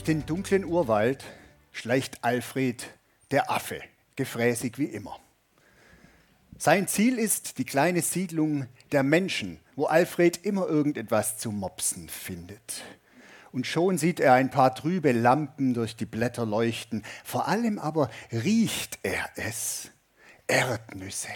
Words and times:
Durch 0.00 0.16
den 0.16 0.24
dunklen 0.24 0.64
Urwald 0.64 1.22
schleicht 1.72 2.24
Alfred, 2.24 2.88
der 3.32 3.50
Affe, 3.50 3.82
gefräßig 4.16 4.78
wie 4.78 4.86
immer. 4.86 5.20
Sein 6.56 6.88
Ziel 6.88 7.18
ist 7.18 7.58
die 7.58 7.66
kleine 7.66 8.00
Siedlung 8.00 8.66
der 8.92 9.02
Menschen, 9.02 9.60
wo 9.76 9.84
Alfred 9.84 10.38
immer 10.38 10.66
irgendetwas 10.66 11.36
zu 11.36 11.52
mopsen 11.52 12.08
findet. 12.08 12.82
Und 13.52 13.66
schon 13.66 13.98
sieht 13.98 14.20
er 14.20 14.32
ein 14.32 14.50
paar 14.50 14.74
trübe 14.74 15.12
Lampen 15.12 15.74
durch 15.74 15.96
die 15.96 16.06
Blätter 16.06 16.46
leuchten. 16.46 17.04
Vor 17.22 17.46
allem 17.46 17.78
aber 17.78 18.08
riecht 18.32 19.00
er 19.02 19.28
es. 19.36 19.90
Erdnüsse. 20.46 21.28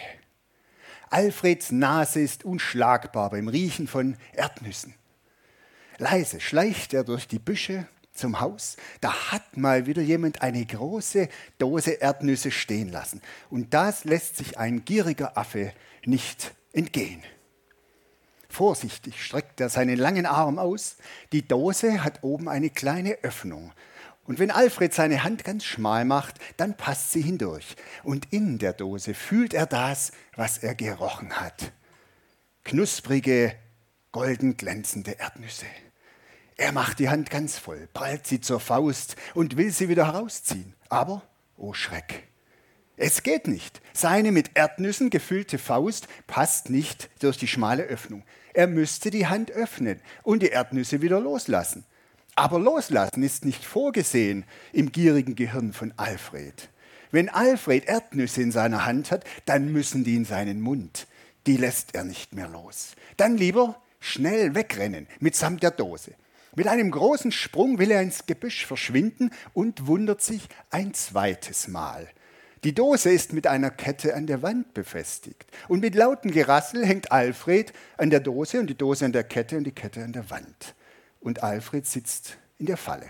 Alfreds 1.11 1.71
Nase 1.71 2.21
ist 2.21 2.47
unschlagbar 2.47 3.29
beim 3.29 3.49
Riechen 3.49 3.89
von 3.89 4.17
Erdnüssen. 4.33 4.95
Leise 5.99 6.41
schleicht 6.41 6.95
er 6.95 7.05
durch 7.05 7.29
die 7.29 7.39
Büsche 7.39 7.87
zum 8.15 8.41
Haus, 8.41 8.77
da 9.01 9.33
hat 9.33 9.57
mal 9.57 9.87
wieder 9.87 10.03
jemand 10.03 10.43
eine 10.43 10.65
große 10.65 11.29
Dose 11.59 11.93
Erdnüsse 11.93 12.51
stehen 12.51 12.91
lassen. 12.91 13.21
Und 13.51 13.75
das 13.75 14.05
lässt 14.05 14.37
sich 14.37 14.59
ein 14.59 14.85
gieriger 14.85 15.37
Affe 15.37 15.73
nicht 16.05 16.55
entgehen. 16.73 17.23
Vorsichtig 18.49 19.23
streckt 19.25 19.61
er 19.61 19.69
seinen 19.69 19.99
langen 19.99 20.27
Arm 20.27 20.61
aus. 20.61 20.97
Die 21.33 21.47
Dose 21.47 22.05
hat 22.05 22.23
oben 22.23 22.49
eine 22.49 22.71
kleine 22.71 23.19
Öffnung. 23.23 23.73
Und 24.27 24.39
wenn 24.39 24.51
Alfred 24.51 24.95
seine 24.95 25.25
Hand 25.25 25.45
ganz 25.45 25.65
schmal 25.65 26.05
macht, 26.05 26.37
dann 26.57 26.77
passt 26.77 27.13
sie 27.13 27.21
hindurch. 27.21 27.75
Und 28.05 28.33
in 28.33 28.59
der 28.59 28.73
Dose 28.73 29.13
fühlt 29.13 29.55
er 29.55 29.67
das, 29.67 30.13
was 30.37 30.59
er 30.59 30.75
gerochen 30.75 31.41
hat. 31.41 31.73
Knusprige, 32.65 33.55
golden 34.13 34.57
glänzende 34.57 35.11
Erdnüsse. 35.13 35.67
Er 36.57 36.73
macht 36.73 36.99
die 37.01 37.09
Hand 37.09 37.31
ganz 37.31 37.59
voll, 37.59 37.89
ballt 37.93 38.27
sie 38.27 38.41
zur 38.41 38.61
Faust 38.61 39.17
und 39.35 39.57
will 39.57 39.71
sie 39.71 39.89
wieder 39.89 40.07
herausziehen. 40.07 40.75
Aber, 40.89 41.23
oh 41.57 41.73
Schreck, 41.73 42.29
es 42.97 43.25
geht 43.25 43.49
nicht. 43.49 43.81
Seine 43.93 44.31
mit 44.31 44.53
Erdnüssen 44.55 45.11
gefüllte 45.11 45.59
Faust 45.59 46.07
passt 46.29 46.71
nicht 46.71 47.11
durch 47.21 47.37
die 47.37 47.49
schmale 47.49 47.83
Öffnung. 47.83 48.23
Er 48.53 48.69
müsste 48.69 49.11
die 49.11 49.27
Hand 49.27 49.51
öffnen 49.51 50.01
und 50.23 50.43
die 50.43 50.49
Erdnüsse 50.49 51.03
wieder 51.03 51.21
loslassen. 51.21 51.85
Aber 52.37 52.61
loslassen 52.61 53.25
ist 53.25 53.45
nicht 53.45 53.65
vorgesehen 53.65 54.45
im 54.73 54.93
gierigen 54.93 55.35
Gehirn 55.35 55.73
von 55.73 55.93
Alfred. 55.97 56.69
Wenn 57.11 57.29
Alfred 57.29 57.87
Erdnüsse 57.87 58.43
in 58.43 58.53
seiner 58.53 58.87
Hand 58.87 59.11
hat, 59.11 59.25
dann 59.45 59.73
müssen 59.73 60.05
die 60.05 60.15
in 60.15 60.25
seinen 60.25 60.61
Mund. 60.61 61.09
Die 61.47 61.57
lässt 61.57 61.95
er 61.95 62.05
nicht 62.05 62.33
mehr 62.33 62.49
los. 62.49 62.95
Dann 63.17 63.37
lieber 63.37 63.83
schnell 63.99 64.55
wegrennen 64.55 65.09
mitsamt 65.19 65.63
der 65.63 65.71
Dose. 65.73 66.13
Mit 66.57 66.69
einem 66.69 66.91
großen 66.91 67.33
Sprung 67.33 67.79
will 67.79 67.91
er 67.91 68.03
ins 68.03 68.27
Gebüsch 68.27 68.65
verschwinden 68.67 69.31
und 69.53 69.87
wundert 69.87 70.23
sich 70.23 70.49
ein 70.71 70.95
zweites 70.95 71.69
Mal. 71.69 72.09
Die 72.65 72.75
Dose 72.75 73.11
ist 73.11 73.33
mit 73.33 73.47
einer 73.47 73.71
Kette 73.71 74.15
an 74.15 74.27
der 74.27 74.41
Wand 74.41 74.73
befestigt. 74.73 75.51
Und 75.69 75.81
mit 75.81 75.95
lautem 75.95 76.31
Gerassel 76.31 76.87
hängt 76.87 77.13
Alfred 77.13 77.75
an 77.99 78.09
der 78.09 78.21
Dose 78.21 78.59
und 78.59 78.69
die 78.69 78.79
Dose 78.79 79.05
an 79.05 79.13
der 79.13 79.25
Kette 79.25 79.59
und 79.59 79.65
die 79.65 79.73
Kette 79.73 80.03
an 80.03 80.15
der 80.15 80.31
Wand. 80.31 80.75
Und 81.21 81.43
Alfred 81.43 81.87
sitzt 81.87 82.39
in 82.59 82.67
der 82.67 82.79
Falle. 82.79 83.07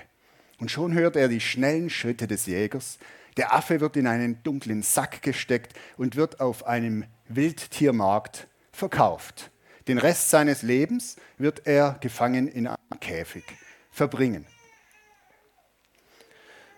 Und 0.58 0.70
schon 0.70 0.94
hört 0.94 1.14
er 1.14 1.28
die 1.28 1.40
schnellen 1.40 1.88
Schritte 1.88 2.26
des 2.26 2.46
Jägers. 2.46 2.98
Der 3.36 3.54
Affe 3.54 3.80
wird 3.80 3.96
in 3.96 4.06
einen 4.06 4.42
dunklen 4.42 4.82
Sack 4.82 5.22
gesteckt 5.22 5.72
und 5.96 6.16
wird 6.16 6.40
auf 6.40 6.66
einem 6.66 7.04
Wildtiermarkt 7.28 8.48
verkauft. 8.72 9.52
Den 9.88 9.98
Rest 9.98 10.30
seines 10.30 10.62
Lebens 10.62 11.16
wird 11.36 11.66
er 11.66 11.98
gefangen 12.00 12.48
in 12.48 12.66
einem 12.66 13.00
Käfig 13.00 13.44
verbringen. 13.90 14.46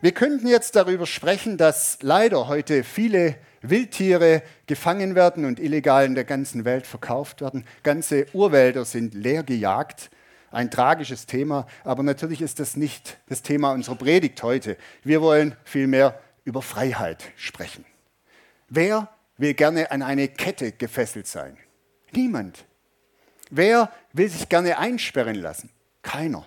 Wir 0.02 0.12
könnten 0.12 0.46
jetzt 0.46 0.76
darüber 0.76 1.06
sprechen, 1.06 1.56
dass 1.56 1.98
leider 2.02 2.48
heute 2.48 2.84
viele 2.84 3.36
Wildtiere 3.62 4.42
gefangen 4.66 5.14
werden 5.14 5.44
und 5.44 5.58
illegal 5.58 6.04
in 6.04 6.14
der 6.14 6.24
ganzen 6.24 6.64
Welt 6.64 6.86
verkauft 6.86 7.40
werden. 7.40 7.64
Ganze 7.82 8.26
Urwälder 8.34 8.84
sind 8.84 9.14
leer 9.14 9.42
gejagt. 9.42 10.10
Ein 10.50 10.70
tragisches 10.70 11.26
Thema, 11.26 11.66
aber 11.82 12.02
natürlich 12.02 12.40
ist 12.40 12.60
das 12.60 12.76
nicht 12.76 13.18
das 13.28 13.42
Thema 13.42 13.72
unserer 13.72 13.96
Predigt 13.96 14.42
heute. 14.42 14.76
Wir 15.02 15.20
wollen 15.22 15.56
vielmehr 15.64 16.20
über 16.44 16.62
Freiheit 16.62 17.24
sprechen. 17.36 17.84
Wer 18.68 19.08
will 19.38 19.54
gerne 19.54 19.90
an 19.90 20.02
eine 20.02 20.28
Kette 20.28 20.72
gefesselt 20.72 21.26
sein? 21.26 21.56
Niemand. 22.12 22.64
Wer 23.50 23.92
will 24.12 24.28
sich 24.28 24.48
gerne 24.48 24.78
einsperren 24.78 25.36
lassen? 25.36 25.70
Keiner. 26.02 26.46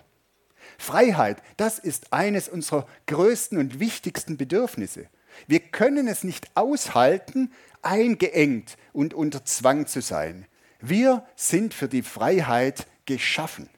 Freiheit, 0.78 1.42
das 1.56 1.78
ist 1.78 2.12
eines 2.12 2.48
unserer 2.48 2.86
größten 3.06 3.58
und 3.58 3.80
wichtigsten 3.80 4.36
Bedürfnisse. 4.36 5.08
Wir 5.46 5.60
können 5.60 6.08
es 6.08 6.24
nicht 6.24 6.50
aushalten, 6.54 7.52
eingeengt 7.82 8.76
und 8.92 9.14
unter 9.14 9.44
Zwang 9.44 9.86
zu 9.86 10.00
sein. 10.02 10.46
Wir 10.80 11.26
sind 11.36 11.74
für 11.74 11.88
die 11.88 12.02
Freiheit 12.02 12.86
geschaffen. 13.04 13.68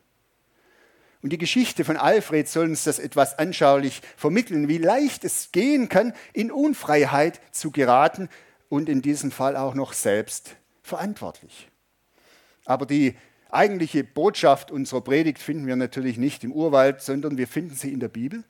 Und 1.23 1.31
die 1.31 1.39
Geschichte 1.39 1.85
von 1.85 1.97
Alfred 1.97 2.49
soll 2.49 2.67
uns 2.67 2.85
das 2.85 2.99
etwas 2.99 3.39
anschaulich 3.39 4.03
vermitteln, 4.17 4.69
wie 4.69 4.79
leicht 4.79 5.25
es 5.25 5.53
gehen 5.53 5.89
kann, 5.89 6.15
in 6.33 6.51
Unfreiheit 6.51 7.41
zu 7.53 7.71
geraten 7.71 8.29
und 8.69 8.89
in 8.89 9.03
diesem 9.03 9.31
Fall 9.31 9.57
auch 9.57 9.75
noch 9.75 9.93
selbst 9.93 10.57
verantwortlich. 10.83 11.69
Aber 12.65 12.87
die 12.87 13.17
eigentliche 13.51 14.05
Botschaft 14.05 14.71
unserer 14.71 15.03
Predigt 15.03 15.39
finden 15.39 15.67
wir 15.67 15.77
natürlich 15.77 16.17
nicht 16.17 16.43
im 16.45 16.53
Urwald, 16.53 17.03
sondern 17.03 17.37
wir 17.37 17.47
finden 17.47 17.75
sie 17.75 17.93
in 17.93 18.01
der 18.01 18.09
Bibel. 18.09 18.45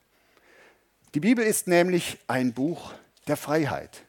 Die 1.14 1.20
Bibel 1.20 1.44
ist 1.44 1.66
nämlich 1.66 2.18
ein 2.26 2.54
Buch 2.54 2.94
der 3.26 3.36
Freiheit. 3.36 4.02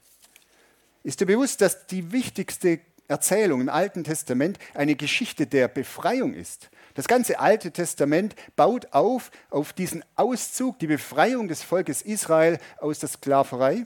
Ist 1.03 1.19
dir 1.19 1.25
bewusst, 1.25 1.59
dass 1.62 1.88
die 1.88 2.12
wichtigste 2.12 2.80
Erzählung 3.09 3.59
im 3.59 3.69
Alten 3.69 4.03
Testament 4.06 4.58
eine 4.74 4.96
Geschichte 4.96 5.46
der 5.46 5.68
Befreiung 5.68 6.34
ist? 6.34 6.70
Das 6.94 7.08
ganze 7.08 7.40
Alte 7.40 7.72
Testament 7.72 8.35
baut 8.56 8.94
auf 8.94 9.31
auf 9.50 9.74
diesen 9.74 10.06
Auszug, 10.16 10.80
die 10.80 10.88
Befreiung 10.88 11.47
des 11.47 11.64
Volkes 11.64 12.02
Israel 12.03 12.59
aus 12.80 13.00
der 13.00 13.09
Sklaverei 13.09 13.85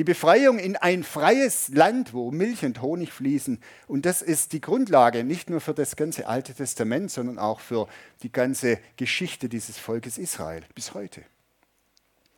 die 0.00 0.04
Befreiung 0.04 0.58
in 0.58 0.76
ein 0.78 1.04
freies 1.04 1.68
Land, 1.68 2.14
wo 2.14 2.30
Milch 2.30 2.64
und 2.64 2.80
Honig 2.80 3.12
fließen. 3.12 3.60
Und 3.86 4.06
das 4.06 4.22
ist 4.22 4.54
die 4.54 4.62
Grundlage 4.62 5.24
nicht 5.24 5.50
nur 5.50 5.60
für 5.60 5.74
das 5.74 5.94
ganze 5.94 6.26
Alte 6.26 6.54
Testament, 6.54 7.10
sondern 7.10 7.38
auch 7.38 7.60
für 7.60 7.86
die 8.22 8.32
ganze 8.32 8.78
Geschichte 8.96 9.50
dieses 9.50 9.76
Volkes 9.76 10.16
Israel 10.16 10.62
bis 10.74 10.94
heute. 10.94 11.20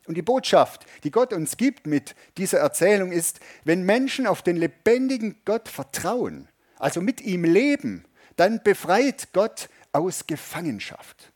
Und 0.09 0.17
die 0.17 0.23
Botschaft, 0.23 0.87
die 1.05 1.13
Gott 1.13 1.33
uns 1.33 1.57
gibt 1.57 1.87
mit 1.87 2.17
dieser 2.37 2.59
Erzählung 2.59 3.13
ist, 3.13 3.39
wenn 3.63 3.85
Menschen 3.85 4.27
auf 4.27 4.43
den 4.43 4.57
lebendigen 4.57 5.37
Gott 5.45 5.69
vertrauen, 5.69 6.49
also 6.81 7.01
mit 7.01 7.21
ihm 7.21 7.45
leben, 7.45 8.05
dann 8.35 8.61
befreit 8.65 9.29
Gott 9.33 9.69
aus 9.93 10.27
Gefangenschaft. 10.27 11.32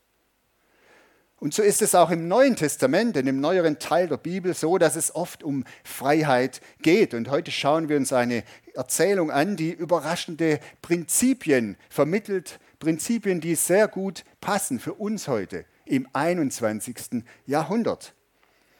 Und 1.46 1.54
so 1.54 1.62
ist 1.62 1.80
es 1.80 1.94
auch 1.94 2.10
im 2.10 2.26
Neuen 2.26 2.56
Testament, 2.56 3.16
in 3.16 3.24
dem 3.26 3.38
neueren 3.38 3.78
Teil 3.78 4.08
der 4.08 4.16
Bibel, 4.16 4.52
so, 4.52 4.78
dass 4.78 4.96
es 4.96 5.14
oft 5.14 5.44
um 5.44 5.62
Freiheit 5.84 6.60
geht. 6.82 7.14
Und 7.14 7.30
heute 7.30 7.52
schauen 7.52 7.88
wir 7.88 7.96
uns 7.98 8.12
eine 8.12 8.42
Erzählung 8.74 9.30
an, 9.30 9.54
die 9.54 9.70
überraschende 9.70 10.58
Prinzipien 10.82 11.76
vermittelt, 11.88 12.58
Prinzipien, 12.80 13.40
die 13.40 13.54
sehr 13.54 13.86
gut 13.86 14.24
passen 14.40 14.80
für 14.80 14.94
uns 14.94 15.28
heute 15.28 15.66
im 15.84 16.08
21. 16.12 17.22
Jahrhundert. 17.46 18.12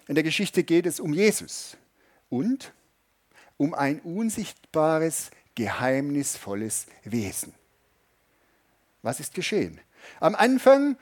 In 0.09 0.17
der 0.17 0.25
Geschichte 0.25 0.65
geht 0.65 0.87
es 0.87 0.99
um 0.99 1.13
Jesus 1.13 1.77
und 2.31 2.73
um 3.59 3.75
ein 3.75 4.01
unsichtbares, 4.01 5.31
geheimnisvolles 5.55 6.87
Wesen. 7.05 7.55
Was 9.03 9.21
ist 9.21 9.35
geschehen? 9.35 9.81
Am 10.19 10.35
Anfang 10.35 10.97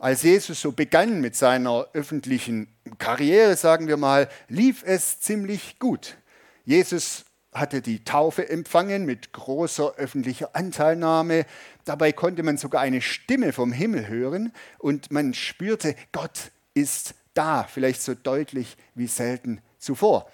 als 0.00 0.22
Jesus 0.22 0.60
so 0.62 0.72
begann 0.72 1.20
mit 1.20 1.36
seiner 1.36 1.86
öffentlichen 1.92 2.68
Karriere, 2.98 3.54
sagen 3.56 3.86
wir 3.86 3.98
mal, 3.98 4.28
lief 4.48 4.82
es 4.84 5.20
ziemlich 5.20 5.78
gut. 5.78 6.16
Jesus 6.64 7.26
hatte 7.52 7.82
die 7.82 8.02
Taufe 8.02 8.48
empfangen 8.48 9.04
mit 9.04 9.32
großer 9.32 9.94
öffentlicher 9.96 10.54
Anteilnahme. 10.54 11.44
Dabei 11.84 12.12
konnte 12.12 12.42
man 12.42 12.56
sogar 12.56 12.80
eine 12.80 13.02
Stimme 13.02 13.52
vom 13.52 13.72
Himmel 13.72 14.08
hören 14.08 14.52
und 14.78 15.10
man 15.10 15.34
spürte, 15.34 15.94
Gott 16.12 16.50
ist 16.72 17.14
da, 17.34 17.64
vielleicht 17.64 18.02
so 18.02 18.14
deutlich 18.14 18.76
wie 18.94 19.06
selten 19.06 19.60
zuvor. 19.78 20.30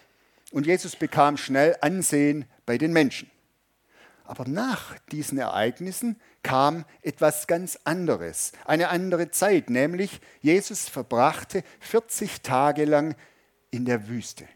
Und 0.53 0.67
Jesus 0.67 0.95
bekam 0.95 1.37
schnell 1.37 1.77
Ansehen 1.81 2.45
bei 2.67 2.79
den 2.79 2.93
Menschen. 2.93 3.31
Aber 4.27 4.47
nach 4.47 4.99
diesen 5.13 5.39
Ereignissen 5.39 6.21
kam 6.43 6.85
etwas 7.03 7.47
ganz 7.47 7.79
anderes, 7.85 8.53
eine 8.65 8.89
andere 8.89 9.31
Zeit, 9.31 9.71
nämlich 9.71 10.21
Jesus 10.41 10.89
verbrachte 10.89 11.63
40 11.81 12.43
Tage 12.43 12.85
lang 12.85 13.15
in 13.71 13.85
der 13.85 14.09
Wüste, 14.09 14.49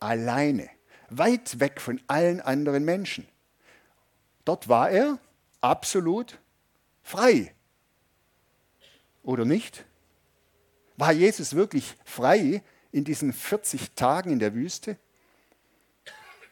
alleine, 0.00 0.68
weit 1.08 1.60
weg 1.60 1.80
von 1.80 2.00
allen 2.08 2.40
anderen 2.40 2.84
Menschen. 2.84 3.26
Dort 4.44 4.68
war 4.68 4.90
er 4.90 5.18
absolut 5.60 6.38
frei. 7.02 7.54
Oder 9.22 9.44
nicht? 9.44 9.84
War 10.96 11.12
Jesus 11.12 11.54
wirklich 11.54 11.96
frei 12.04 12.62
in 12.92 13.04
diesen 13.04 13.32
40 13.32 13.92
Tagen 13.92 14.30
in 14.30 14.38
der 14.38 14.54
Wüste? 14.54 14.96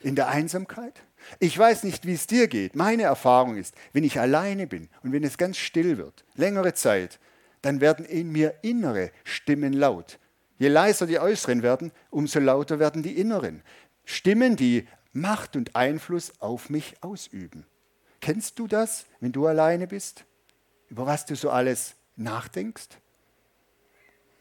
In 0.01 0.15
der 0.15 0.29
Einsamkeit? 0.29 1.03
Ich 1.39 1.59
weiß 1.59 1.85
nicht, 1.85 2.07
wie 2.07 2.15
es 2.15 2.27
dir 2.27 2.49
geht. 2.49 2.77
Meine 2.77 3.05
Erfahrung 3.05 3.57
ist, 3.57 3.75
wenn 3.93 4.05
ich 4.05 4.19
alleine 4.19 4.67
bin 4.67 4.89
und 5.03 5.13
wenn 5.13 5.25
es 5.25 5.39
ganz 5.39 5.57
still 5.57 5.99
wird, 5.99 6.25
längere 6.35 6.75
Zeit, 6.75 7.19
dann 7.63 7.81
werden 7.81 8.05
in 8.05 8.31
mir 8.31 8.55
innere 8.63 9.11
Stimmen 9.25 9.73
laut. 9.73 10.19
Je 10.59 10.69
leiser 10.69 11.07
die 11.07 11.19
äußeren 11.19 11.63
werden, 11.63 11.93
umso 12.11 12.41
lauter 12.41 12.79
werden 12.79 13.03
die 13.03 13.19
inneren. 13.19 13.63
Stimmen, 14.05 14.57
die 14.57 14.87
Macht 15.13 15.57
und 15.57 15.77
Einfluss 15.77 16.33
auf 16.41 16.71
mich 16.71 17.03
ausüben. 17.03 17.67
Kennst 18.21 18.59
du 18.59 18.67
das, 18.67 19.07
wenn 19.21 19.33
du 19.33 19.47
alleine 19.47 19.87
bist? 19.87 20.25
Über 20.89 21.07
was 21.07 21.27
du 21.27 21.37
so 21.37 21.51
alles 21.51 21.95
nachdenkst? 22.17 22.89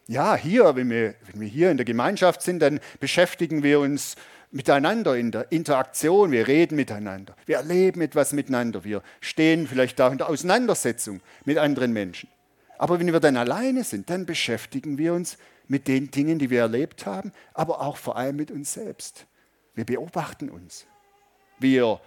Ja, 0.08 0.36
hier, 0.36 0.76
wenn 0.76 0.90
wir, 0.90 1.16
wenn 1.32 1.42
wir 1.42 1.48
hier 1.48 1.70
in 1.70 1.78
der 1.78 1.86
Gemeinschaft 1.86 2.42
sind, 2.42 2.60
dann 2.60 2.80
beschäftigen 3.00 3.62
wir 3.62 3.80
uns 3.82 4.16
miteinander 4.52 5.18
in 5.18 5.32
der 5.32 5.52
Interaktion, 5.52 6.32
wir 6.32 6.48
reden 6.48 6.76
miteinander, 6.76 7.36
wir 7.46 7.58
erleben 7.58 8.02
etwas 8.02 8.34
miteinander, 8.34 8.84
wir 8.84 9.04
stehen 9.20 9.68
vielleicht 9.68 10.00
auch 10.02 10.12
in 10.12 10.18
der 10.18 10.30
Auseinandersetzung 10.30 11.22
mit 11.46 11.58
anderen 11.58 11.94
Menschen. 11.94 12.30
Aber 12.78 13.00
wenn 13.00 13.12
wir 13.12 13.20
dann 13.20 13.38
alleine 13.38 13.84
sind, 13.84 14.10
dann 14.10 14.26
beschäftigen 14.26 14.98
wir 14.98 15.14
uns 15.14 15.38
mit 15.68 15.88
den 15.88 16.12
Dingen, 16.12 16.40
die 16.40 16.50
wir 16.50 16.62
erlebt 16.62 17.06
haben, 17.06 17.32
aber 17.54 17.82
auch 17.82 17.98
vor 17.98 18.16
allem 18.16 18.36
mit 18.36 18.52
uns 18.52 18.74
selbst. 18.74 19.26
Wir 19.74 19.86
beobachten 19.86 20.50
uns. 20.50 20.86
Wir 21.60 22.00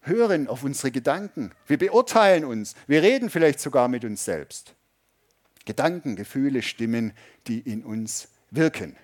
hören 0.00 0.48
auf 0.48 0.64
unsere 0.64 0.90
Gedanken. 0.90 1.52
Wir 1.66 1.78
beurteilen 1.78 2.44
uns. 2.44 2.74
Wir 2.86 3.02
reden 3.02 3.30
vielleicht 3.30 3.60
sogar 3.60 3.88
mit 3.88 4.04
uns 4.04 4.24
selbst. 4.24 4.74
Gedanken, 5.64 6.16
Gefühle, 6.16 6.62
Stimmen, 6.62 7.12
die 7.46 7.60
in 7.60 7.84
uns 7.84 8.28
wirken. 8.50 8.96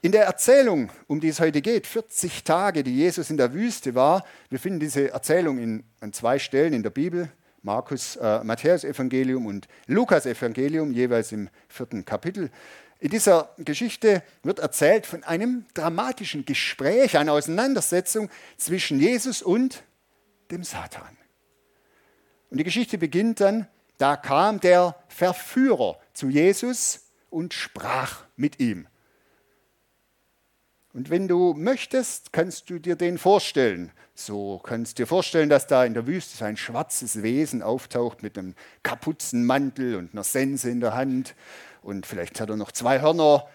In 0.00 0.12
der 0.12 0.26
Erzählung, 0.26 0.90
um 1.08 1.18
die 1.18 1.28
es 1.28 1.40
heute 1.40 1.60
geht, 1.60 1.86
40 1.86 2.44
Tage, 2.44 2.84
die 2.84 2.94
Jesus 2.94 3.30
in 3.30 3.36
der 3.36 3.52
Wüste 3.52 3.96
war, 3.96 4.24
wir 4.48 4.60
finden 4.60 4.78
diese 4.78 5.10
Erzählung 5.10 5.58
in, 5.58 5.82
an 6.00 6.12
zwei 6.12 6.38
Stellen 6.38 6.72
in 6.72 6.84
der 6.84 6.90
Bibel, 6.90 7.32
Markus, 7.62 8.14
äh, 8.14 8.44
Matthäus 8.44 8.84
Evangelium 8.84 9.46
und 9.46 9.66
Lukas 9.86 10.24
Evangelium, 10.24 10.92
jeweils 10.92 11.32
im 11.32 11.48
vierten 11.68 12.04
Kapitel. 12.04 12.50
In 13.00 13.10
dieser 13.10 13.50
Geschichte 13.58 14.22
wird 14.44 14.60
erzählt 14.60 15.04
von 15.04 15.24
einem 15.24 15.66
dramatischen 15.74 16.44
Gespräch, 16.44 17.16
einer 17.16 17.32
Auseinandersetzung 17.32 18.30
zwischen 18.56 19.00
Jesus 19.00 19.42
und 19.42 19.82
dem 20.52 20.62
Satan. 20.62 21.16
Und 22.50 22.58
die 22.58 22.64
Geschichte 22.64 22.98
beginnt 22.98 23.40
dann, 23.40 23.66
da 23.98 24.16
kam 24.16 24.60
der 24.60 24.94
Verführer 25.08 25.98
zu 26.12 26.28
Jesus 26.28 27.10
und 27.30 27.52
sprach 27.52 28.24
mit 28.36 28.60
ihm. 28.60 28.86
Und 30.94 31.10
wenn 31.10 31.28
du 31.28 31.54
möchtest, 31.54 32.32
kannst 32.32 32.70
du 32.70 32.78
dir 32.78 32.96
den 32.96 33.18
vorstellen. 33.18 33.92
So 34.14 34.60
kannst 34.64 34.98
du 34.98 35.02
dir 35.02 35.06
vorstellen, 35.06 35.48
dass 35.48 35.66
da 35.66 35.84
in 35.84 35.94
der 35.94 36.06
Wüste 36.06 36.36
so 36.36 36.44
ein 36.44 36.56
schwarzes 36.56 37.22
Wesen 37.22 37.62
auftaucht 37.62 38.22
mit 38.22 38.38
einem 38.38 38.54
Kapuzenmantel 38.82 39.96
und 39.96 40.12
einer 40.12 40.24
Sense 40.24 40.68
in 40.68 40.80
der 40.80 40.94
Hand. 40.94 41.34
Und 41.82 42.06
vielleicht 42.06 42.40
hat 42.40 42.48
er 42.50 42.56
noch 42.56 42.72
zwei 42.72 43.00
Hörner. 43.00 43.46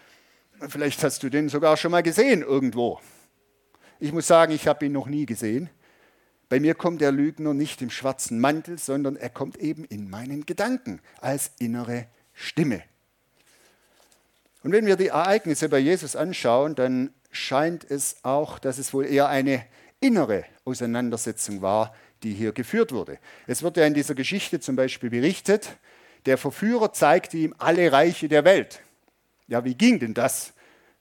Vielleicht 0.70 1.04
hast 1.04 1.24
du 1.24 1.30
den 1.30 1.50
sogar 1.50 1.76
schon 1.76 1.92
mal 1.92 2.04
gesehen 2.04 2.44
irgendwo. 2.44 3.00
Ich 4.00 4.14
muss 4.14 4.28
sagen, 4.28 4.54
ich 4.54 4.68
habe 4.68 4.86
ihn 4.86 4.92
noch 4.92 5.08
nie 5.08 5.26
gesehen. 5.26 5.70
Bei 6.50 6.60
mir 6.60 6.76
kommt 6.76 7.02
der 7.02 7.12
Lügner 7.12 7.54
nicht 7.54 7.82
im 7.82 7.90
schwarzen 7.90 8.40
Mantel, 8.40 8.78
sondern 8.78 9.16
er 9.16 9.30
kommt 9.30 9.58
eben 9.58 9.86
in 9.86 10.10
meinen 10.10 10.46
Gedanken 10.46 11.02
als 11.20 11.52
innere 11.58 12.06
Stimme. 12.34 12.84
Und 14.62 14.72
wenn 14.72 14.86
wir 14.86 14.96
die 14.96 15.08
Ereignisse 15.08 15.68
bei 15.68 15.80
Jesus 15.80 16.16
anschauen, 16.16 16.76
dann 16.76 17.14
scheint 17.34 17.90
es 17.90 18.18
auch, 18.24 18.60
dass 18.60 18.78
es 18.78 18.94
wohl 18.94 19.06
eher 19.06 19.28
eine 19.28 19.66
innere 20.00 20.46
Auseinandersetzung 20.66 21.62
war, 21.62 21.94
die 22.24 22.34
hier 22.34 22.52
geführt 22.52 22.92
wurde. 22.92 23.20
Es 23.48 23.64
wird 23.64 23.78
ja 23.78 23.86
in 23.86 23.94
dieser 23.94 24.16
Geschichte 24.16 24.60
zum 24.60 24.76
Beispiel 24.76 25.10
berichtet, 25.10 25.78
der 26.26 26.38
Verführer 26.38 26.94
zeigte 26.94 27.38
ihm 27.38 27.54
alle 27.58 27.92
Reiche 27.92 28.30
der 28.30 28.46
Welt. 28.46 28.82
Ja, 29.48 29.66
wie 29.66 29.76
ging 29.76 30.00
denn 30.00 30.14
das? 30.14 30.54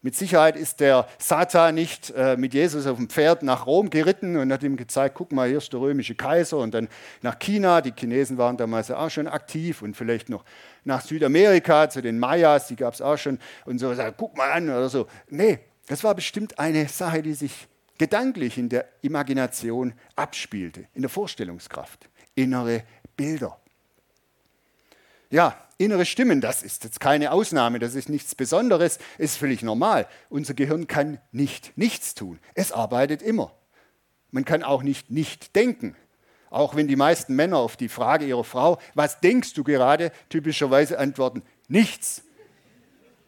Mit 0.05 0.17
Sicherheit 0.17 0.57
ist 0.57 0.81
der 0.81 1.07
Satan 1.19 1.77
nicht 1.77 2.13
äh, 2.17 2.37
mit 2.37 2.55
Jesus 2.55 2.89
auf 2.89 2.97
dem 2.97 3.09
Pferd 3.09 3.45
nach 3.45 3.67
Rom 3.67 3.89
geritten 3.89 4.37
und 4.37 4.53
hat 4.53 4.65
ihm 4.65 4.77
gezeigt, 4.77 5.15
guck 5.15 5.31
mal, 5.31 5.49
hier 5.49 5.59
ist 5.59 5.73
der 5.73 5.79
römische 5.79 6.17
Kaiser 6.17 6.59
und 6.59 6.75
dann 6.75 6.89
nach 7.21 7.39
China, 7.39 7.81
die 7.81 7.93
Chinesen 7.97 8.37
waren 8.37 8.57
damals 8.57 8.91
auch 8.91 9.11
schon 9.11 9.29
aktiv 9.29 9.81
und 9.81 9.97
vielleicht 9.97 10.29
noch 10.29 10.45
nach 10.83 11.03
Südamerika 11.03 11.89
zu 11.89 12.03
den 12.03 12.19
Mayas, 12.19 12.67
die 12.67 12.75
gab 12.75 12.95
es 12.95 13.01
auch 13.01 13.17
schon 13.17 13.39
und 13.65 13.79
so, 13.79 13.95
guck 14.17 14.37
mal 14.37 14.51
an 14.51 14.69
oder 14.69 14.89
so. 14.89 15.07
Nee, 15.29 15.61
das 15.87 16.05
war 16.05 16.15
bestimmt 16.15 16.59
eine 16.59 16.89
Sache, 16.89 17.23
die 17.23 17.35
sich 17.35 17.69
gedanklich 17.99 18.59
in 18.59 18.69
der 18.69 18.89
Imagination 19.03 19.95
abspielte, 20.17 20.87
in 20.95 21.03
der 21.03 21.09
Vorstellungskraft. 21.09 22.09
Innere 22.35 22.85
Bilder. 23.17 23.59
Ja, 25.31 25.57
innere 25.79 26.05
Stimmen, 26.05 26.41
das 26.41 26.63
ist 26.63 26.85
jetzt 26.85 27.01
keine 27.01 27.33
Ausnahme, 27.33 27.79
das 27.79 27.95
ist 27.95 28.09
nichts 28.09 28.35
Besonderes, 28.35 28.99
ist 29.19 29.37
völlig 29.37 29.63
normal. 29.63 30.07
Unser 30.29 30.55
Gehirn 30.55 30.87
kann 30.87 31.19
nicht 31.33 31.77
nichts 31.77 32.15
tun. 32.15 32.39
Es 32.55 32.73
arbeitet 32.73 33.23
immer. 33.23 33.55
Man 34.31 34.45
kann 34.45 34.63
auch 34.63 34.83
nicht 34.83 35.11
nicht 35.11 35.55
denken. 35.57 35.97
Auch 36.51 36.77
wenn 36.77 36.87
die 36.87 36.97
meisten 36.97 37.35
Männer 37.35 37.57
auf 37.59 37.79
die 37.79 37.89
Frage 37.89 38.27
ihrer 38.27 38.45
Frau, 38.45 38.79
was 38.95 39.21
denkst 39.21 39.55
du 39.55 39.65
gerade, 39.65 40.13
typischerweise 40.29 40.99
antworten, 40.99 41.43
nichts. 41.69 42.25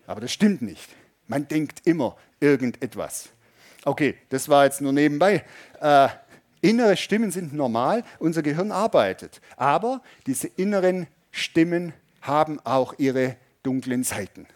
Aber 0.06 0.20
das 0.20 0.30
stimmt 0.30 0.60
nicht. 0.60 0.90
Man 1.26 1.48
denkt 1.48 1.86
immer 1.86 2.16
irgendetwas. 2.44 3.30
Okay, 3.84 4.16
das 4.28 4.48
war 4.48 4.64
jetzt 4.64 4.80
nur 4.80 4.92
nebenbei. 4.92 5.44
Äh, 5.80 6.08
innere 6.60 6.96
Stimmen 6.96 7.30
sind 7.30 7.52
normal, 7.54 8.04
unser 8.18 8.42
Gehirn 8.42 8.70
arbeitet. 8.70 9.40
Aber 9.56 10.02
diese 10.26 10.48
inneren 10.48 11.06
Stimmen 11.30 11.92
haben 12.20 12.60
auch 12.64 12.94
ihre 12.98 13.36
dunklen 13.62 14.04
Seiten. 14.04 14.46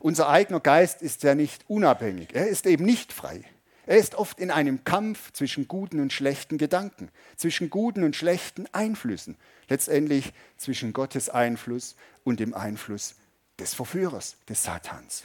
Unser 0.00 0.28
eigener 0.28 0.60
Geist 0.60 1.02
ist 1.02 1.22
ja 1.22 1.34
nicht 1.34 1.64
unabhängig, 1.68 2.34
er 2.34 2.48
ist 2.48 2.66
eben 2.66 2.84
nicht 2.84 3.12
frei. 3.12 3.42
Er 3.86 3.96
ist 3.96 4.14
oft 4.14 4.38
in 4.38 4.50
einem 4.50 4.84
Kampf 4.84 5.32
zwischen 5.32 5.66
guten 5.66 6.00
und 6.00 6.12
schlechten 6.12 6.58
Gedanken, 6.58 7.10
zwischen 7.36 7.70
guten 7.70 8.04
und 8.04 8.14
schlechten 8.14 8.66
Einflüssen, 8.72 9.36
letztendlich 9.68 10.32
zwischen 10.56 10.92
Gottes 10.92 11.28
Einfluss 11.28 11.96
und 12.22 12.38
dem 12.38 12.54
Einfluss 12.54 13.16
des 13.58 13.74
Verführers, 13.74 14.36
des 14.48 14.62
Satans. 14.62 15.24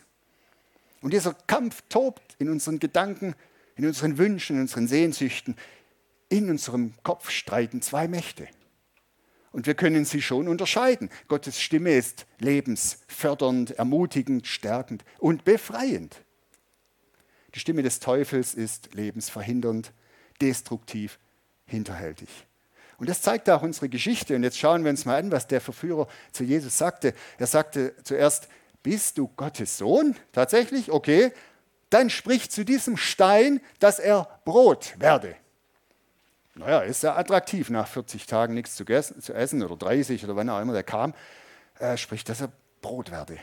Und 1.05 1.13
dieser 1.13 1.35
Kampf 1.35 1.83
tobt 1.87 2.35
in 2.39 2.49
unseren 2.49 2.79
Gedanken, 2.79 3.35
in 3.75 3.85
unseren 3.85 4.17
Wünschen, 4.17 4.55
in 4.55 4.63
unseren 4.63 4.87
Sehnsüchten. 4.87 5.55
In 6.29 6.49
unserem 6.49 6.95
Kopf 7.03 7.29
streiten 7.29 7.83
zwei 7.83 8.07
Mächte. 8.07 8.47
Und 9.51 9.67
wir 9.67 9.75
können 9.75 10.05
sie 10.05 10.23
schon 10.23 10.47
unterscheiden. 10.47 11.11
Gottes 11.27 11.61
Stimme 11.61 11.91
ist 11.91 12.25
lebensfördernd, 12.39 13.77
ermutigend, 13.77 14.47
stärkend 14.47 15.05
und 15.19 15.45
befreiend. 15.45 16.23
Die 17.53 17.59
Stimme 17.59 17.83
des 17.83 17.99
Teufels 17.99 18.55
ist 18.55 18.95
lebensverhindernd, 18.95 19.93
destruktiv, 20.41 21.19
hinterhältig. 21.67 22.29
Und 22.97 23.09
das 23.09 23.21
zeigt 23.21 23.47
auch 23.51 23.61
unsere 23.61 23.89
Geschichte. 23.89 24.35
Und 24.35 24.41
jetzt 24.41 24.57
schauen 24.57 24.83
wir 24.83 24.89
uns 24.89 25.05
mal 25.05 25.19
an, 25.19 25.31
was 25.31 25.45
der 25.45 25.61
Verführer 25.61 26.07
zu 26.31 26.43
Jesus 26.43 26.79
sagte. 26.79 27.13
Er 27.37 27.45
sagte 27.45 27.93
zuerst, 28.03 28.49
bist 28.85 29.17
du 29.17 29.27
Gottes 29.35 29.79
Sohn? 29.79 30.15
Tatsächlich? 30.31 30.91
Okay. 30.91 31.31
Dann 31.89 32.11
sprich 32.11 32.51
zu 32.51 32.63
diesem 32.63 32.97
Stein, 32.97 33.59
dass 33.79 33.97
er 33.97 34.39
Brot 34.45 34.93
werde. 34.99 35.35
Naja, 36.53 36.81
ist 36.81 37.01
ja 37.01 37.15
attraktiv, 37.17 37.71
nach 37.71 37.87
40 37.87 38.27
Tagen 38.27 38.53
nichts 38.53 38.75
zu, 38.75 38.85
essen 38.85 39.63
oder 39.63 39.75
30 39.75 40.23
oder 40.23 40.35
wann 40.35 40.49
auch 40.49 40.61
immer 40.61 40.73
der 40.73 40.83
kam, 40.83 41.15
äh, 41.79 41.97
spricht, 41.97 42.29
dass 42.29 42.41
er 42.41 42.51
Brot 42.81 43.09
werde. 43.09 43.39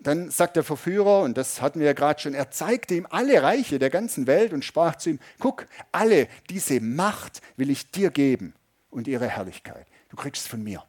dann 0.00 0.30
sagt 0.30 0.56
der 0.56 0.64
Verführer, 0.64 1.22
und 1.22 1.38
das 1.38 1.62
hatten 1.62 1.80
wir 1.80 1.86
ja 1.86 1.92
gerade 1.94 2.20
schon, 2.20 2.34
er 2.34 2.50
zeigte 2.50 2.94
ihm 2.94 3.06
alle 3.08 3.42
Reiche 3.42 3.78
der 3.78 3.90
ganzen 3.90 4.26
Welt 4.26 4.52
und 4.52 4.66
sprach 4.66 4.96
zu 4.96 5.10
ihm, 5.10 5.18
guck, 5.40 5.66
alle 5.92 6.28
diese 6.50 6.80
Macht 6.80 7.40
will 7.56 7.70
ich 7.70 7.90
dir 7.90 8.10
geben 8.10 8.54
und 8.90 9.08
ihre 9.08 9.28
Herrlichkeit. 9.28 9.86
Du 10.10 10.16
kriegst 10.16 10.42
es 10.42 10.48
von 10.48 10.62
mir. 10.62 10.84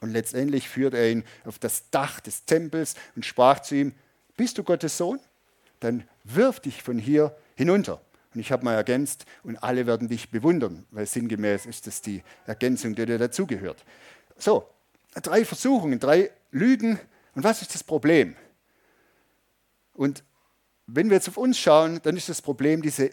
Und 0.00 0.10
letztendlich 0.10 0.68
führt 0.68 0.94
er 0.94 1.10
ihn 1.10 1.24
auf 1.44 1.58
das 1.58 1.90
Dach 1.90 2.20
des 2.20 2.46
Tempels 2.46 2.94
und 3.16 3.26
sprach 3.26 3.60
zu 3.60 3.74
ihm, 3.76 3.94
bist 4.36 4.56
du 4.56 4.64
Gottes 4.64 4.96
Sohn? 4.96 5.20
Dann 5.80 6.04
wirf 6.24 6.60
dich 6.60 6.82
von 6.82 6.98
hier 6.98 7.36
hinunter. 7.54 8.00
Und 8.34 8.40
ich 8.40 8.52
habe 8.52 8.64
mal 8.64 8.74
ergänzt, 8.74 9.26
und 9.42 9.56
alle 9.58 9.86
werden 9.86 10.08
dich 10.08 10.30
bewundern, 10.30 10.86
weil 10.90 11.04
sinngemäß 11.04 11.66
ist 11.66 11.86
das 11.86 12.00
die 12.00 12.22
Ergänzung, 12.46 12.94
die 12.94 13.04
dir 13.04 13.18
dazugehört. 13.18 13.84
So, 14.38 14.68
drei 15.14 15.44
Versuchungen, 15.44 15.98
drei 15.98 16.30
Lügen. 16.50 16.98
Und 17.34 17.44
was 17.44 17.60
ist 17.60 17.74
das 17.74 17.82
Problem? 17.82 18.36
Und 19.92 20.22
wenn 20.86 21.10
wir 21.10 21.16
jetzt 21.16 21.28
auf 21.28 21.36
uns 21.36 21.58
schauen, 21.58 22.00
dann 22.02 22.16
ist 22.16 22.28
das 22.28 22.40
Problem 22.40 22.82
diese, 22.82 23.10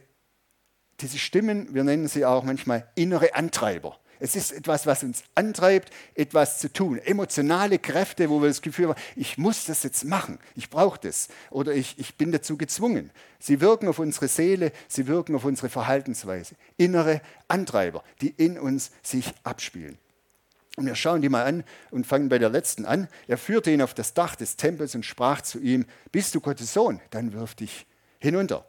diese 0.99 1.17
Stimmen, 1.17 1.73
wir 1.73 1.83
nennen 1.83 2.07
sie 2.07 2.25
auch 2.25 2.43
manchmal 2.43 2.89
innere 2.95 3.35
Antreiber. 3.35 3.99
Es 4.19 4.35
ist 4.35 4.51
etwas, 4.51 4.85
was 4.85 5.03
uns 5.03 5.23
antreibt, 5.35 5.91
etwas 6.15 6.59
zu 6.59 6.71
tun. 6.71 6.97
Emotionale 6.99 7.79
Kräfte, 7.79 8.29
wo 8.29 8.41
wir 8.41 8.47
das 8.47 8.61
Gefühl 8.61 8.89
haben, 8.89 9.01
ich 9.15 9.37
muss 9.37 9.65
das 9.65 9.83
jetzt 9.83 10.05
machen, 10.05 10.39
ich 10.55 10.69
brauche 10.69 10.99
das 10.99 11.27
oder 11.49 11.73
ich, 11.73 11.97
ich 11.99 12.15
bin 12.15 12.31
dazu 12.31 12.57
gezwungen. 12.57 13.11
Sie 13.39 13.61
wirken 13.61 13.87
auf 13.87 13.99
unsere 13.99 14.27
Seele, 14.27 14.71
sie 14.87 15.07
wirken 15.07 15.35
auf 15.35 15.45
unsere 15.45 15.69
Verhaltensweise. 15.69 16.55
Innere 16.77 17.21
Antreiber, 17.47 18.03
die 18.21 18.29
in 18.29 18.59
uns 18.59 18.91
sich 19.03 19.33
abspielen. 19.43 19.97
Und 20.77 20.85
wir 20.85 20.95
schauen 20.95 21.23
die 21.23 21.29
mal 21.29 21.43
an 21.43 21.63
und 21.89 22.05
fangen 22.05 22.29
bei 22.29 22.37
der 22.37 22.49
letzten 22.49 22.85
an. 22.85 23.07
Er 23.27 23.39
führte 23.39 23.71
ihn 23.71 23.81
auf 23.81 23.95
das 23.95 24.13
Dach 24.13 24.35
des 24.35 24.57
Tempels 24.57 24.93
und 24.93 25.05
sprach 25.05 25.41
zu 25.41 25.59
ihm, 25.59 25.85
bist 26.11 26.35
du 26.35 26.39
Gottes 26.39 26.73
Sohn, 26.73 27.01
dann 27.09 27.33
wirf 27.33 27.55
dich 27.55 27.87
hinunter. 28.19 28.65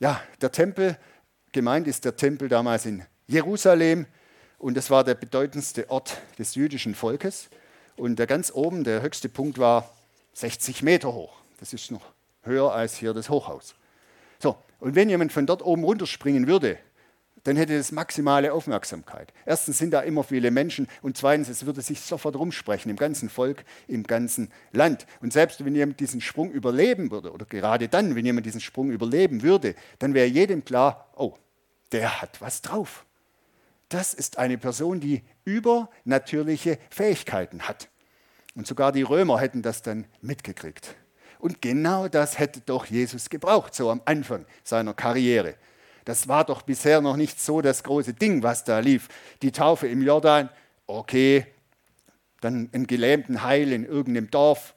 Ja, 0.00 0.20
der 0.42 0.52
Tempel, 0.52 0.98
gemeint 1.52 1.86
ist 1.86 2.04
der 2.04 2.16
Tempel 2.16 2.48
damals 2.48 2.84
in 2.84 3.04
Jerusalem, 3.26 4.06
und 4.60 4.76
das 4.76 4.90
war 4.90 5.04
der 5.04 5.14
bedeutendste 5.14 5.90
Ort 5.90 6.18
des 6.38 6.54
jüdischen 6.54 6.94
Volkes. 6.94 7.48
Und 7.96 8.18
der 8.18 8.26
ganz 8.26 8.52
oben, 8.54 8.84
der 8.84 9.00
höchste 9.00 9.30
Punkt 9.30 9.58
war 9.58 9.90
60 10.34 10.82
Meter 10.82 11.14
hoch. 11.14 11.32
Das 11.58 11.72
ist 11.72 11.90
noch 11.90 12.02
höher 12.42 12.70
als 12.70 12.96
hier 12.96 13.14
das 13.14 13.30
Hochhaus. 13.30 13.74
So, 14.38 14.56
und 14.78 14.94
wenn 14.94 15.08
jemand 15.08 15.32
von 15.32 15.46
dort 15.46 15.62
oben 15.62 15.82
runterspringen 15.82 16.46
würde, 16.46 16.78
dann 17.44 17.56
hätte 17.56 17.76
das 17.78 17.90
maximale 17.90 18.52
Aufmerksamkeit. 18.52 19.32
Erstens 19.46 19.78
sind 19.78 19.92
da 19.92 20.00
immer 20.00 20.24
viele 20.24 20.50
Menschen 20.50 20.88
und 21.00 21.16
zweitens, 21.16 21.48
es 21.48 21.64
würde 21.64 21.80
sich 21.80 22.02
sofort 22.02 22.36
rumsprechen 22.36 22.90
im 22.90 22.98
ganzen 22.98 23.30
Volk, 23.30 23.64
im 23.88 24.02
ganzen 24.02 24.52
Land. 24.72 25.06
Und 25.22 25.32
selbst 25.32 25.64
wenn 25.64 25.74
jemand 25.74 26.00
diesen 26.00 26.20
Sprung 26.20 26.50
überleben 26.50 27.10
würde, 27.10 27.32
oder 27.32 27.46
gerade 27.46 27.88
dann, 27.88 28.14
wenn 28.14 28.26
jemand 28.26 28.44
diesen 28.44 28.60
Sprung 28.60 28.90
überleben 28.90 29.42
würde, 29.42 29.74
dann 29.98 30.12
wäre 30.12 30.26
jedem 30.26 30.66
klar, 30.66 31.08
oh, 31.16 31.34
der 31.92 32.20
hat 32.20 32.42
was 32.42 32.60
drauf 32.60 33.06
das 33.90 34.14
ist 34.14 34.38
eine 34.38 34.56
Person, 34.56 35.00
die 35.00 35.22
übernatürliche 35.44 36.78
Fähigkeiten 36.90 37.62
hat. 37.62 37.88
Und 38.54 38.66
sogar 38.66 38.92
die 38.92 39.02
Römer 39.02 39.38
hätten 39.38 39.62
das 39.62 39.82
dann 39.82 40.06
mitgekriegt. 40.22 40.94
Und 41.38 41.60
genau 41.62 42.08
das 42.08 42.38
hätte 42.38 42.60
doch 42.60 42.86
Jesus 42.86 43.30
gebraucht, 43.30 43.74
so 43.74 43.90
am 43.90 44.00
Anfang 44.04 44.46
seiner 44.62 44.94
Karriere. 44.94 45.54
Das 46.04 46.28
war 46.28 46.44
doch 46.44 46.62
bisher 46.62 47.00
noch 47.00 47.16
nicht 47.16 47.40
so 47.40 47.60
das 47.60 47.82
große 47.82 48.14
Ding, 48.14 48.42
was 48.42 48.64
da 48.64 48.78
lief. 48.78 49.08
Die 49.42 49.52
Taufe 49.52 49.86
im 49.86 50.02
Jordan, 50.02 50.48
okay, 50.86 51.46
dann 52.40 52.70
einen 52.72 52.86
gelähmten 52.86 53.42
Heil 53.42 53.72
in 53.72 53.84
irgendeinem 53.84 54.30
Dorf, 54.30 54.74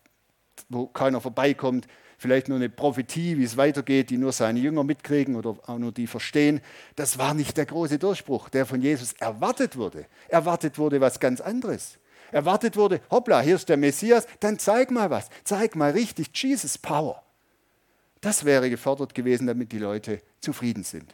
wo 0.69 0.87
keiner 0.87 1.21
vorbeikommt, 1.21 1.87
vielleicht 2.23 2.47
nur 2.47 2.57
eine 2.57 2.69
Prophetie, 2.69 3.37
wie 3.37 3.43
es 3.43 3.57
weitergeht, 3.57 4.09
die 4.09 4.17
nur 4.17 4.31
seine 4.31 4.59
Jünger 4.59 4.85
mitkriegen 4.85 5.35
oder 5.35 5.57
auch 5.67 5.77
nur 5.77 5.91
die 5.91 6.07
verstehen. 6.07 6.61
Das 6.95 7.17
war 7.17 7.33
nicht 7.33 7.57
der 7.57 7.65
große 7.65 7.99
Durchbruch, 7.99 8.47
der 8.47 8.65
von 8.65 8.81
Jesus 8.81 9.11
erwartet 9.19 9.75
wurde. 9.77 10.05
Erwartet 10.29 10.77
wurde 10.77 11.01
was 11.01 11.19
ganz 11.19 11.41
anderes. 11.41 11.99
Erwartet 12.31 12.77
wurde, 12.77 13.01
hoppla, 13.11 13.41
hier 13.41 13.57
ist 13.57 13.67
der 13.67 13.75
Messias, 13.75 14.25
dann 14.39 14.57
zeig 14.57 14.89
mal 14.89 15.09
was, 15.09 15.29
zeig 15.43 15.75
mal 15.75 15.91
richtig 15.91 16.29
Jesus 16.33 16.77
Power. 16.77 17.21
Das 18.21 18.45
wäre 18.45 18.69
gefordert 18.69 19.13
gewesen, 19.13 19.45
damit 19.45 19.73
die 19.73 19.79
Leute 19.79 20.21
zufrieden 20.39 20.85
sind. 20.85 21.13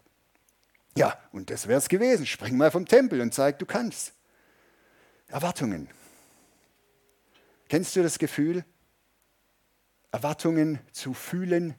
Ja, 0.96 1.18
und 1.32 1.50
das 1.50 1.68
wäre 1.68 1.80
es 1.80 1.90
gewesen. 1.90 2.28
Spring 2.28 2.56
mal 2.56 2.70
vom 2.70 2.86
Tempel 2.86 3.20
und 3.20 3.34
zeig, 3.34 3.58
du 3.58 3.66
kannst. 3.66 4.14
Erwartungen. 5.28 5.90
Kennst 7.68 7.96
du 7.96 8.04
das 8.04 8.20
Gefühl, 8.20 8.64
Erwartungen 10.12 10.80
zu 10.92 11.14
fühlen. 11.14 11.76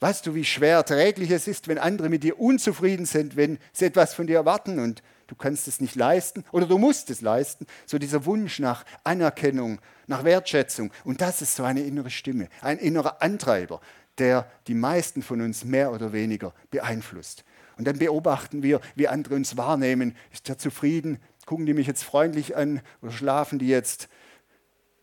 Weißt 0.00 0.26
du, 0.26 0.34
wie 0.34 0.44
schwer 0.44 0.78
erträglich 0.78 1.30
es 1.30 1.46
ist, 1.46 1.68
wenn 1.68 1.78
andere 1.78 2.08
mit 2.08 2.24
dir 2.24 2.40
unzufrieden 2.40 3.06
sind, 3.06 3.36
wenn 3.36 3.58
sie 3.72 3.84
etwas 3.84 4.14
von 4.14 4.26
dir 4.26 4.36
erwarten 4.36 4.80
und 4.80 5.00
du 5.28 5.36
kannst 5.36 5.68
es 5.68 5.80
nicht 5.80 5.94
leisten 5.94 6.44
oder 6.50 6.66
du 6.66 6.76
musst 6.76 7.08
es 7.10 7.20
leisten? 7.20 7.66
So 7.86 7.98
dieser 7.98 8.24
Wunsch 8.24 8.58
nach 8.58 8.84
Anerkennung, 9.04 9.80
nach 10.08 10.24
Wertschätzung. 10.24 10.90
Und 11.04 11.20
das 11.20 11.40
ist 11.40 11.54
so 11.54 11.62
eine 11.62 11.82
innere 11.82 12.10
Stimme, 12.10 12.48
ein 12.62 12.78
innerer 12.78 13.22
Antreiber, 13.22 13.80
der 14.18 14.50
die 14.66 14.74
meisten 14.74 15.22
von 15.22 15.40
uns 15.40 15.64
mehr 15.64 15.92
oder 15.92 16.12
weniger 16.12 16.52
beeinflusst. 16.70 17.44
Und 17.76 17.86
dann 17.86 17.98
beobachten 17.98 18.62
wir, 18.62 18.80
wie 18.96 19.08
andere 19.08 19.34
uns 19.36 19.56
wahrnehmen. 19.56 20.16
Ist 20.32 20.48
der 20.48 20.58
zufrieden? 20.58 21.18
Gucken 21.46 21.66
die 21.66 21.74
mich 21.74 21.86
jetzt 21.86 22.04
freundlich 22.04 22.56
an 22.56 22.80
oder 23.02 23.12
schlafen 23.12 23.58
die 23.58 23.68
jetzt 23.68 24.08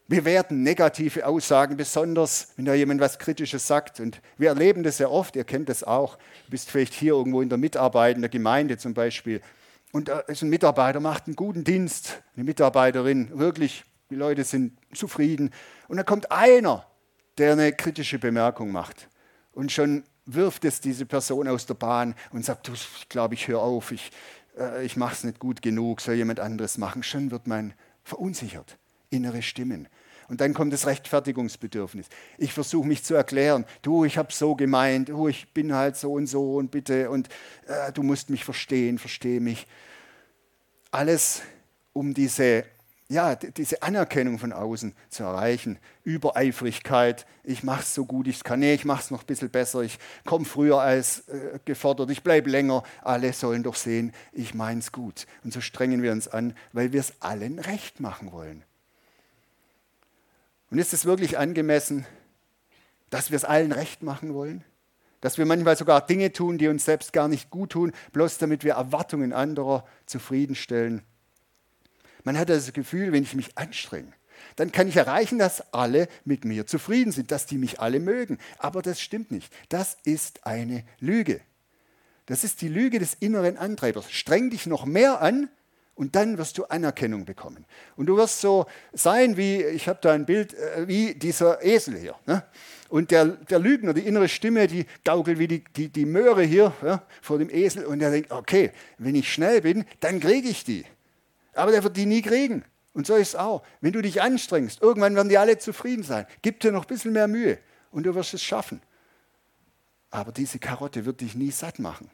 wir 0.10 0.26
werden 0.26 0.64
negative 0.64 1.28
Aussagen, 1.28 1.78
besonders 1.78 2.48
wenn 2.56 2.66
da 2.66 2.74
jemand 2.74 3.00
was 3.00 3.20
Kritisches 3.20 3.68
sagt. 3.68 4.00
Und 4.00 4.22
wir 4.40 4.50
erleben 4.50 4.82
das 4.82 4.98
sehr 4.98 5.12
oft, 5.12 5.36
ihr 5.36 5.44
kennt 5.44 5.70
das 5.70 5.84
auch. 5.84 6.18
Du 6.46 6.52
bist 6.52 6.72
vielleicht 6.72 6.96
hier 6.96 7.14
irgendwo 7.14 7.44
in 7.44 7.50
der 7.50 7.60
Mitarbeit, 7.60 8.16
in 8.16 8.24
der 8.24 8.30
Gemeinde 8.30 8.80
zum 8.80 8.96
Beispiel. 8.96 9.40
Und 9.92 10.08
da 10.08 10.22
ist 10.22 10.42
ein 10.42 10.50
Mitarbeiter, 10.50 11.00
macht 11.00 11.28
einen 11.28 11.36
guten 11.36 11.64
Dienst, 11.64 12.24
eine 12.36 12.44
Mitarbeiterin, 12.44 13.38
wirklich, 13.38 13.86
die 14.10 14.16
Leute 14.16 14.44
sind 14.44 14.80
zufrieden. 14.96 15.52
Und 15.88 15.98
dann 15.98 16.08
kommt 16.08 16.32
einer, 16.32 16.88
der 17.38 17.52
eine 17.52 17.72
kritische 17.72 18.18
Bemerkung 18.18 18.72
macht. 18.72 19.10
Und 19.52 19.72
schon 19.72 20.04
wirft 20.26 20.66
es 20.66 20.82
diese 20.82 21.06
Person 21.06 21.48
aus 21.48 21.68
der 21.68 21.76
Bahn 21.76 22.16
und 22.32 22.44
sagt, 22.44 22.68
ich 22.70 23.10
glaube, 23.10 23.36
ich 23.36 23.48
höre 23.48 23.62
auf, 23.62 23.92
ich, 23.92 24.12
äh, 24.58 24.84
ich 24.84 24.98
mache 24.98 25.14
es 25.14 25.24
nicht 25.24 25.38
gut 25.38 25.62
genug, 25.62 26.02
soll 26.02 26.16
jemand 26.16 26.40
anderes 26.40 26.80
machen. 26.80 27.04
Schon 27.04 27.30
wird 27.30 27.46
man 27.46 27.74
verunsichert 28.04 28.80
innere 29.10 29.42
Stimmen. 29.42 29.88
Und 30.30 30.42
dann 30.42 30.54
kommt 30.54 30.72
das 30.72 30.86
Rechtfertigungsbedürfnis. 30.86 32.08
Ich 32.38 32.54
versuche 32.54 32.88
mich 32.88 33.04
zu 33.04 33.16
erklären. 33.16 33.66
Du, 33.82 34.06
ich 34.06 34.18
habe 34.18 34.32
so 34.32 34.56
gemeint. 34.56 35.10
Du, 35.10 35.28
ich 35.28 35.52
bin 35.54 35.74
halt 35.74 35.98
so 35.98 36.14
und 36.14 36.28
so 36.28 36.58
und 36.58 36.70
bitte. 36.70 37.10
Und 37.10 37.30
äh, 37.68 37.92
du 37.92 38.04
musst 38.04 38.30
mich 38.30 38.46
verstehen, 38.46 39.00
verstehe 39.00 39.42
mich. 39.42 39.66
Alles, 40.92 41.42
um 41.94 42.14
diese, 42.14 42.64
ja, 43.08 43.36
diese 43.36 43.82
Anerkennung 43.82 44.38
von 44.38 44.54
außen 44.54 44.94
zu 45.10 45.24
erreichen. 45.24 45.80
Übereifrigkeit. 46.04 47.26
Ich 47.44 47.64
mache 47.64 47.82
es 47.82 47.96
so 47.96 48.06
gut 48.06 48.28
ich 48.28 48.44
kann. 48.44 48.60
Nee, 48.60 48.76
ich 48.76 48.86
mache 48.86 49.02
es 49.02 49.12
noch 49.12 49.22
ein 49.22 49.28
bisschen 49.28 49.50
besser. 49.50 49.82
Ich 49.82 49.98
komme 50.26 50.46
früher 50.46 50.80
als 50.80 51.28
äh, 51.30 51.58
gefordert. 51.66 52.12
Ich 52.12 52.22
bleibe 52.22 52.52
länger. 52.52 52.84
Alle 53.02 53.34
sollen 53.34 53.64
doch 53.64 53.76
sehen, 53.76 54.14
ich 54.32 54.54
meine 54.54 54.80
es 54.80 54.92
gut. 54.92 55.26
Und 55.44 55.54
so 55.54 55.62
strengen 55.62 56.04
wir 56.04 56.12
uns 56.12 56.28
an, 56.28 56.54
weil 56.72 56.94
wir 56.94 57.00
es 57.00 57.14
allen 57.20 57.58
recht 57.58 58.00
machen 58.00 58.32
wollen. 58.32 58.64
Und 60.70 60.78
ist 60.78 60.94
es 60.94 61.06
wirklich 61.06 61.38
angemessen, 61.38 62.06
dass 63.10 63.32
wir 63.32 63.38
es 63.38 63.46
allen 63.46 63.72
recht 63.72 64.04
machen 64.04 64.34
wollen? 64.34 64.64
Dass 65.22 65.38
wir 65.38 65.46
manchmal 65.46 65.76
sogar 65.76 66.06
Dinge 66.06 66.32
tun, 66.32 66.58
die 66.58 66.68
uns 66.68 66.86
selbst 66.86 67.12
gar 67.12 67.28
nicht 67.28 67.50
gut 67.50 67.72
tun, 67.72 67.92
bloß 68.14 68.38
damit 68.38 68.64
wir 68.64 68.74
Erwartungen 68.74 69.34
anderer 69.34 69.86
zufriedenstellen? 70.06 71.02
Man 72.24 72.38
hat 72.38 72.50
das 72.50 72.72
Gefühl, 72.74 73.12
wenn 73.12 73.24
ich 73.24 73.36
mich 73.36 73.58
anstrenge, 73.58 74.14
dann 74.56 74.72
kann 74.72 74.88
ich 74.88 74.96
erreichen, 74.96 75.40
dass 75.40 75.74
alle 75.74 76.08
mit 76.24 76.46
mir 76.46 76.66
zufrieden 76.66 77.12
sind, 77.12 77.32
dass 77.32 77.46
die 77.46 77.58
mich 77.58 77.80
alle 77.80 78.00
mögen. 78.00 78.38
Aber 78.58 78.82
das 78.82 79.02
stimmt 79.02 79.32
nicht. 79.32 79.52
Das 79.70 79.98
ist 80.04 80.46
eine 80.46 80.86
Lüge. 81.00 81.42
Das 82.26 82.44
ist 82.44 82.62
die 82.62 82.68
Lüge 82.68 83.00
des 83.00 83.16
inneren 83.16 83.58
Antreibers. 83.58 84.12
Streng 84.12 84.50
dich 84.50 84.68
noch 84.68 84.86
mehr 84.86 85.22
an, 85.22 85.50
und 86.00 86.16
dann 86.16 86.38
wirst 86.38 86.58
du 86.58 86.64
Anerkennung 86.64 87.26
bekommen. 87.26 87.66
Und 87.98 88.06
du 88.06 88.16
wirst 88.16 88.40
so 88.40 88.68
sein 88.94 89.36
wie, 89.36 89.62
ich 89.62 89.90
habe 89.90 90.00
da 90.02 90.14
ein 90.14 90.26
Bild, 90.26 90.54
äh, 90.54 90.88
wie 90.88 91.14
dieser 91.14 91.62
Esel 91.62 91.98
hier. 91.98 92.16
Ne? 92.26 92.42
Und 92.88 93.12
der, 93.12 93.26
der 93.26 93.60
Lügner, 93.60 93.94
die 93.94 94.08
innere 94.08 94.30
Stimme, 94.30 94.68
die 94.68 94.86
gaukelt 95.04 95.40
wie 95.40 95.50
die, 95.50 95.64
die, 95.76 95.90
die 95.90 96.06
Möhre 96.06 96.44
hier 96.44 96.72
ja, 96.82 97.04
vor 97.22 97.38
dem 97.38 97.50
Esel. 97.50 97.86
Und 97.86 98.02
er 98.02 98.12
denkt, 98.12 98.32
okay, 98.32 98.72
wenn 98.98 99.14
ich 99.14 99.32
schnell 99.32 99.60
bin, 99.60 99.84
dann 100.00 100.22
kriege 100.22 100.48
ich 100.48 100.64
die. 100.64 100.86
Aber 101.54 101.72
der 101.74 101.84
wird 101.84 101.98
die 101.98 102.06
nie 102.06 102.22
kriegen. 102.22 102.64
Und 102.94 103.06
so 103.06 103.16
ist 103.16 103.30
es 103.30 103.36
auch. 103.36 103.62
Wenn 103.82 103.92
du 103.92 104.02
dich 104.02 104.22
anstrengst, 104.22 104.82
irgendwann 104.82 105.16
werden 105.18 105.28
die 105.28 105.38
alle 105.38 105.58
zufrieden 105.58 106.04
sein. 106.04 106.26
Gib 106.42 106.62
dir 106.62 106.72
noch 106.72 106.86
ein 106.86 106.88
bisschen 106.88 107.12
mehr 107.12 107.28
Mühe 107.28 107.58
und 107.92 108.04
du 108.06 108.16
wirst 108.16 108.34
es 108.34 108.42
schaffen. 108.42 108.82
Aber 110.12 110.32
diese 110.32 110.60
Karotte 110.60 111.04
wird 111.04 111.20
dich 111.20 111.36
nie 111.36 111.52
satt 111.52 111.78
machen. 111.78 112.10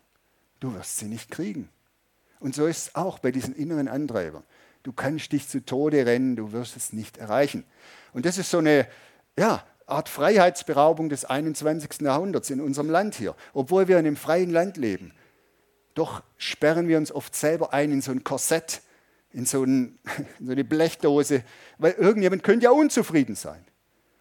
Du 0.60 0.74
wirst 0.74 0.98
sie 0.98 1.06
nicht 1.06 1.30
kriegen. 1.30 1.70
Und 2.40 2.56
so 2.56 2.66
ist 2.66 2.88
es 2.88 2.96
auch 2.96 3.20
bei 3.20 3.32
diesen 3.32 3.56
inneren 3.56 3.88
Antreibern. 3.88 4.44
Du 4.84 4.94
kannst 4.94 5.32
dich 5.32 5.48
zu 5.48 5.66
Tode 5.66 6.06
rennen, 6.06 6.36
du 6.36 6.52
wirst 6.52 6.78
es 6.78 6.94
nicht 6.94 7.18
erreichen. 7.18 7.64
Und 8.14 8.26
das 8.26 8.38
ist 8.38 8.52
so 8.52 8.60
eine 8.60 8.88
ja, 9.38 9.64
Art 9.88 10.10
Freiheitsberaubung 10.10 11.10
des 11.10 11.26
21. 11.26 12.02
Jahrhunderts 12.02 12.50
in 12.50 12.62
unserem 12.62 12.90
Land 12.90 13.16
hier, 13.16 13.36
obwohl 13.54 13.88
wir 13.88 13.98
in 13.98 14.06
einem 14.06 14.16
freien 14.16 14.52
Land 14.52 14.78
leben. 14.78 15.14
Doch 15.94 16.24
sperren 16.38 16.88
wir 16.88 16.98
uns 16.98 17.12
oft 17.12 17.36
selber 17.36 17.74
ein 17.74 17.92
in 17.92 18.02
so 18.02 18.12
ein 18.12 18.24
Korsett, 18.24 18.82
in 19.32 19.46
so, 19.46 19.64
ein, 19.64 20.00
in 20.40 20.46
so 20.46 20.52
eine 20.52 20.64
Blechdose, 20.64 21.44
weil 21.78 21.94
irgendjemand 21.94 22.44
könnte 22.44 22.66
ja 22.66 22.72
unzufrieden 22.72 23.36
sein. 23.36 23.66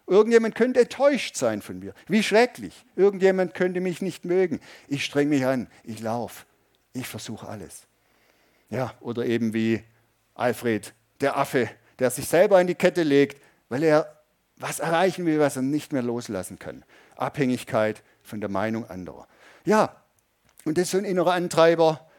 Irgendjemand 0.07 0.53
könnte 0.53 0.81
enttäuscht 0.81 1.35
sein 1.35 1.61
von 1.61 1.79
mir. 1.79 1.93
Wie 2.07 2.21
schrecklich. 2.21 2.85
Irgendjemand 2.95 3.55
könnte 3.55 3.81
mich 3.81 4.01
nicht 4.01 4.23
mögen. 4.23 4.59
Ich 4.87 5.03
streng 5.03 5.29
mich 5.29 5.45
an, 5.45 5.67
ich 5.83 5.99
laufe, 5.99 6.45
ich 6.93 7.07
versuche 7.07 7.47
alles. 7.47 7.87
Ja, 8.69 8.93
oder 8.99 9.25
eben 9.25 9.53
wie 9.53 9.83
Alfred, 10.33 10.93
der 11.21 11.37
Affe, 11.37 11.69
der 11.99 12.09
sich 12.09 12.27
selber 12.27 12.59
in 12.59 12.67
die 12.67 12.75
Kette 12.75 13.03
legt, 13.03 13.41
weil 13.69 13.83
er 13.83 14.21
was 14.57 14.79
erreichen 14.79 15.25
will, 15.25 15.39
was 15.39 15.55
er 15.55 15.61
nicht 15.61 15.93
mehr 15.93 16.01
loslassen 16.01 16.59
kann. 16.59 16.83
Abhängigkeit 17.15 18.03
von 18.23 18.41
der 18.41 18.49
Meinung 18.49 18.89
anderer. 18.89 19.27
Ja, 19.65 20.01
und 20.65 20.77
das 20.77 20.83
ist 20.83 20.91
so 20.91 20.97
ein 20.97 21.05
innerer 21.05 21.33
Antreiber. 21.33 22.09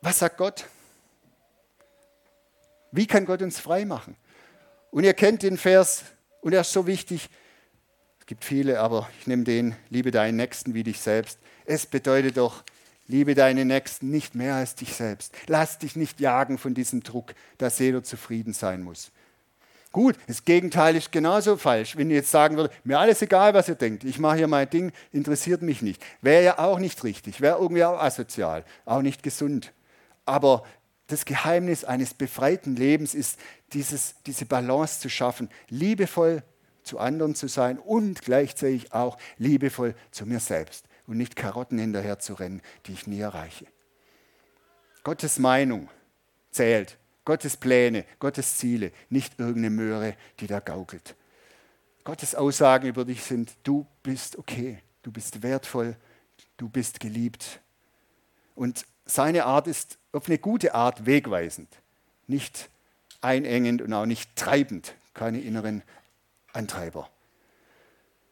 Was 0.00 0.18
sagt 0.18 0.36
Gott? 0.36 0.66
Wie 2.92 3.06
kann 3.06 3.24
Gott 3.24 3.42
uns 3.42 3.58
frei 3.58 3.84
machen? 3.84 4.16
Und 4.90 5.04
ihr 5.04 5.14
kennt 5.14 5.42
den 5.42 5.56
Vers, 5.56 6.04
und 6.44 6.52
er 6.52 6.60
ist 6.60 6.72
so 6.72 6.86
wichtig. 6.86 7.30
Es 8.20 8.26
gibt 8.26 8.44
viele, 8.44 8.78
aber 8.80 9.08
ich 9.18 9.26
nehme 9.26 9.44
den, 9.44 9.74
liebe 9.88 10.10
deinen 10.10 10.36
Nächsten 10.36 10.74
wie 10.74 10.82
dich 10.82 11.00
selbst. 11.00 11.38
Es 11.64 11.86
bedeutet 11.86 12.36
doch, 12.36 12.62
liebe 13.06 13.34
deinen 13.34 13.68
Nächsten 13.68 14.10
nicht 14.10 14.34
mehr 14.34 14.54
als 14.54 14.74
dich 14.74 14.94
selbst. 14.94 15.34
Lass 15.46 15.78
dich 15.78 15.96
nicht 15.96 16.20
jagen 16.20 16.58
von 16.58 16.74
diesem 16.74 17.02
Druck, 17.02 17.34
dass 17.58 17.78
jeder 17.78 18.02
zufrieden 18.02 18.52
sein 18.52 18.82
muss. 18.82 19.10
Gut, 19.92 20.16
das 20.26 20.44
Gegenteil 20.44 20.96
ist 20.96 21.12
genauso 21.12 21.56
falsch. 21.56 21.96
Wenn 21.96 22.10
ihr 22.10 22.16
jetzt 22.16 22.30
sagen 22.30 22.56
würde, 22.56 22.74
mir 22.82 22.98
alles 22.98 23.22
egal, 23.22 23.54
was 23.54 23.68
ihr 23.68 23.76
denkt, 23.76 24.02
ich 24.02 24.18
mache 24.18 24.38
hier 24.38 24.48
mein 24.48 24.68
Ding, 24.68 24.90
interessiert 25.12 25.62
mich 25.62 25.82
nicht. 25.82 26.02
Wäre 26.20 26.42
ja 26.42 26.58
auch 26.58 26.80
nicht 26.80 27.04
richtig, 27.04 27.40
wäre 27.40 27.60
irgendwie 27.60 27.84
auch 27.84 28.00
asozial, 28.00 28.64
auch 28.86 29.02
nicht 29.02 29.22
gesund. 29.22 29.72
Aber 30.26 30.64
das 31.06 31.24
Geheimnis 31.24 31.84
eines 31.84 32.12
befreiten 32.12 32.74
Lebens 32.74 33.14
ist, 33.14 33.38
dieses, 33.72 34.16
diese 34.26 34.46
Balance 34.46 34.98
zu 34.98 35.08
schaffen, 35.08 35.48
liebevoll 35.68 36.42
zu 36.82 36.98
anderen 36.98 37.36
zu 37.36 37.46
sein 37.46 37.78
und 37.78 38.22
gleichzeitig 38.22 38.92
auch 38.92 39.16
liebevoll 39.38 39.94
zu 40.10 40.26
mir 40.26 40.40
selbst 40.40 40.86
und 41.06 41.16
nicht 41.16 41.36
Karotten 41.36 41.78
hinterher 41.78 42.18
zu 42.18 42.34
rennen, 42.34 42.62
die 42.86 42.92
ich 42.92 43.06
nie 43.06 43.20
erreiche. 43.20 43.66
Gottes 45.02 45.38
Meinung 45.38 45.88
zählt 46.50 46.98
Gottes 47.24 47.56
Pläne, 47.56 48.04
Gottes 48.18 48.58
Ziele, 48.58 48.92
nicht 49.08 49.38
irgendeine 49.38 49.70
Möhre, 49.70 50.16
die 50.40 50.46
da 50.46 50.60
gaukelt. 50.60 51.16
Gottes 52.04 52.34
Aussagen 52.34 52.86
über 52.86 53.04
dich 53.04 53.22
sind, 53.22 53.54
du 53.62 53.86
bist 54.02 54.36
okay, 54.36 54.78
du 55.02 55.10
bist 55.10 55.42
wertvoll, 55.42 55.96
du 56.58 56.68
bist 56.68 57.00
geliebt. 57.00 57.60
Und 58.54 58.84
seine 59.06 59.46
Art 59.46 59.66
ist 59.66 59.98
auf 60.12 60.26
eine 60.26 60.38
gute 60.38 60.74
Art 60.74 61.06
wegweisend, 61.06 61.68
nicht 62.26 62.68
einengend 63.22 63.80
und 63.80 63.92
auch 63.94 64.06
nicht 64.06 64.36
treibend, 64.36 64.94
keine 65.14 65.40
inneren 65.40 65.82
Antreiber. 66.52 67.08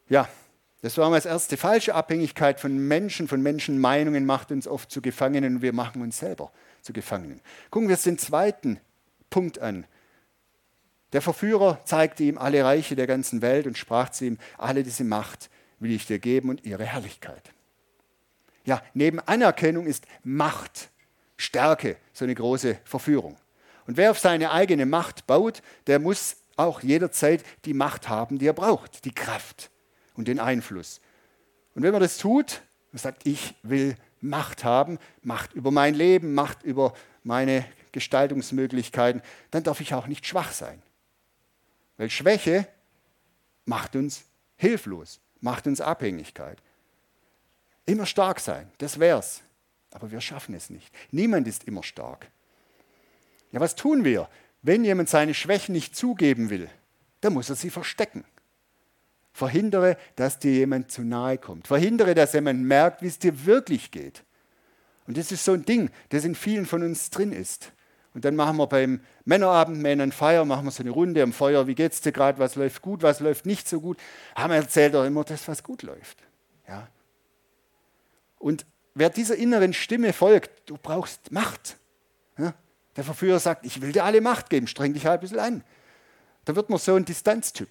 Ja, 0.08 0.28
das 0.82 0.98
war 0.98 1.08
mal 1.08 1.16
das 1.16 1.26
erste. 1.26 1.56
Falsche 1.56 1.94
Abhängigkeit 1.94 2.58
von 2.58 2.76
Menschen, 2.76 3.28
von 3.28 3.40
Menschenmeinungen 3.40 4.26
macht 4.26 4.50
uns 4.50 4.66
oft 4.66 4.90
zu 4.90 5.00
Gefangenen 5.00 5.56
und 5.56 5.62
wir 5.62 5.72
machen 5.72 6.02
uns 6.02 6.18
selber 6.18 6.52
zu 6.82 6.92
Gefangenen. 6.92 7.40
Gucken 7.70 7.88
wir 7.88 7.94
uns 7.94 8.02
den 8.02 8.18
zweiten 8.18 8.80
Punkt 9.30 9.60
an. 9.60 9.86
Der 11.12 11.22
Verführer 11.22 11.80
zeigte 11.84 12.24
ihm 12.24 12.36
alle 12.36 12.64
Reiche 12.64 12.96
der 12.96 13.06
ganzen 13.06 13.42
Welt 13.42 13.68
und 13.68 13.78
sprach 13.78 14.10
zu 14.10 14.24
ihm, 14.24 14.38
alle 14.58 14.82
diese 14.82 15.04
Macht 15.04 15.50
will 15.78 15.92
ich 15.92 16.06
dir 16.06 16.18
geben 16.18 16.48
und 16.48 16.64
ihre 16.64 16.84
Herrlichkeit. 16.84 17.52
Ja, 18.64 18.82
neben 18.92 19.20
Anerkennung 19.20 19.86
ist 19.86 20.06
Macht, 20.24 20.90
Stärke 21.36 21.96
so 22.12 22.24
eine 22.24 22.34
große 22.34 22.78
Verführung. 22.84 23.36
Und 23.86 23.96
wer 23.96 24.10
auf 24.10 24.18
seine 24.18 24.50
eigene 24.50 24.86
Macht 24.86 25.28
baut, 25.28 25.62
der 25.86 26.00
muss 26.00 26.36
auch 26.56 26.82
jederzeit 26.82 27.44
die 27.64 27.74
Macht 27.74 28.08
haben, 28.08 28.38
die 28.38 28.46
er 28.46 28.52
braucht, 28.52 29.04
die 29.04 29.14
Kraft 29.14 29.71
und 30.14 30.28
den 30.28 30.38
Einfluss. 30.38 31.00
Und 31.74 31.82
wenn 31.82 31.92
man 31.92 32.02
das 32.02 32.18
tut 32.18 32.62
und 32.92 32.98
sagt, 32.98 33.26
ich 33.26 33.54
will 33.62 33.96
Macht 34.20 34.64
haben, 34.64 34.98
Macht 35.22 35.52
über 35.54 35.70
mein 35.70 35.94
Leben, 35.94 36.34
Macht 36.34 36.62
über 36.62 36.94
meine 37.24 37.64
Gestaltungsmöglichkeiten, 37.92 39.22
dann 39.50 39.62
darf 39.62 39.80
ich 39.80 39.94
auch 39.94 40.06
nicht 40.06 40.26
schwach 40.26 40.52
sein. 40.52 40.82
Weil 41.96 42.10
Schwäche 42.10 42.66
macht 43.64 43.96
uns 43.96 44.24
hilflos, 44.56 45.20
macht 45.40 45.66
uns 45.66 45.80
Abhängigkeit. 45.80 46.58
Immer 47.84 48.06
stark 48.06 48.40
sein, 48.40 48.70
das 48.78 48.98
wär's. 48.98 49.42
Aber 49.90 50.10
wir 50.10 50.20
schaffen 50.20 50.54
es 50.54 50.70
nicht. 50.70 50.90
Niemand 51.10 51.46
ist 51.46 51.64
immer 51.64 51.82
stark. 51.82 52.30
Ja, 53.50 53.60
was 53.60 53.74
tun 53.76 54.04
wir? 54.04 54.28
Wenn 54.62 54.84
jemand 54.84 55.08
seine 55.08 55.34
Schwächen 55.34 55.72
nicht 55.72 55.94
zugeben 55.94 56.48
will, 56.48 56.70
dann 57.20 57.34
muss 57.34 57.50
er 57.50 57.56
sie 57.56 57.70
verstecken. 57.70 58.24
Verhindere, 59.32 59.96
dass 60.16 60.38
dir 60.38 60.52
jemand 60.52 60.90
zu 60.90 61.02
nahe 61.02 61.38
kommt. 61.38 61.66
Verhindere, 61.66 62.14
dass 62.14 62.34
jemand 62.34 62.62
merkt, 62.62 63.02
wie 63.02 63.06
es 63.06 63.18
dir 63.18 63.46
wirklich 63.46 63.90
geht. 63.90 64.24
Und 65.06 65.16
das 65.16 65.32
ist 65.32 65.44
so 65.44 65.52
ein 65.52 65.64
Ding, 65.64 65.90
das 66.10 66.24
in 66.24 66.34
vielen 66.34 66.66
von 66.66 66.82
uns 66.82 67.10
drin 67.10 67.32
ist. 67.32 67.72
Und 68.14 68.24
dann 68.26 68.36
machen 68.36 68.58
wir 68.58 68.66
beim 68.66 69.00
Männerabend, 69.24 69.80
Männern 69.80 70.12
Feier, 70.12 70.44
machen 70.44 70.66
wir 70.66 70.70
so 70.70 70.82
eine 70.82 70.90
Runde 70.90 71.22
am 71.22 71.32
Feuer. 71.32 71.66
Wie 71.66 71.74
geht's 71.74 72.02
dir 72.02 72.12
gerade? 72.12 72.38
Was 72.38 72.56
läuft 72.56 72.82
gut? 72.82 73.02
Was 73.02 73.20
läuft 73.20 73.46
nicht 73.46 73.66
so 73.66 73.80
gut? 73.80 73.98
Haben 74.34 74.52
erzählt 74.52 74.94
doch 74.94 75.04
immer 75.04 75.24
das, 75.24 75.48
was 75.48 75.62
gut 75.62 75.82
läuft. 75.82 76.18
Ja. 76.68 76.88
Und 78.38 78.66
wer 78.94 79.08
dieser 79.08 79.36
inneren 79.36 79.72
Stimme 79.72 80.12
folgt, 80.12 80.68
du 80.68 80.76
brauchst 80.76 81.32
Macht. 81.32 81.78
Ja. 82.36 82.54
Der 82.96 83.04
Verführer 83.04 83.38
sagt, 83.38 83.64
ich 83.64 83.80
will 83.80 83.92
dir 83.92 84.04
alle 84.04 84.20
Macht 84.20 84.50
geben, 84.50 84.66
streng 84.66 84.92
dich 84.92 85.06
halt 85.06 85.20
ein 85.20 85.22
bisschen 85.22 85.38
an. 85.38 85.64
Da 86.44 86.54
wird 86.54 86.68
man 86.68 86.78
so 86.78 86.94
ein 86.94 87.06
Distanztyp. 87.06 87.70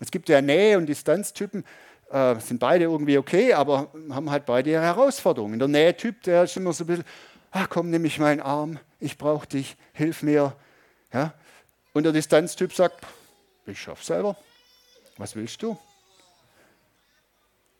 Es 0.00 0.10
gibt 0.10 0.28
ja 0.28 0.40
Nähe- 0.40 0.76
und 0.76 0.86
Distanztypen, 0.86 1.64
äh, 2.10 2.38
sind 2.40 2.60
beide 2.60 2.84
irgendwie 2.84 3.18
okay, 3.18 3.52
aber 3.52 3.90
haben 4.10 4.30
halt 4.30 4.46
beide 4.46 4.70
ihre 4.70 4.82
Herausforderungen. 4.82 5.58
Der 5.58 5.68
Nähe-Typ, 5.68 6.22
der 6.22 6.44
ist 6.44 6.56
immer 6.56 6.72
so 6.72 6.84
ein 6.84 6.86
bisschen, 6.88 7.04
ach 7.50 7.68
komm, 7.68 7.90
nimm 7.90 8.02
mich 8.02 8.18
meinen 8.18 8.40
Arm, 8.40 8.78
ich 9.00 9.18
brauche 9.18 9.46
dich, 9.46 9.76
hilf 9.92 10.22
mir. 10.22 10.54
Ja? 11.12 11.34
Und 11.92 12.04
der 12.04 12.12
Distanztyp 12.12 12.72
sagt, 12.72 13.04
ich 13.66 13.80
schaff's 13.80 14.06
selber. 14.06 14.36
Was 15.16 15.34
willst 15.34 15.62
du? 15.62 15.78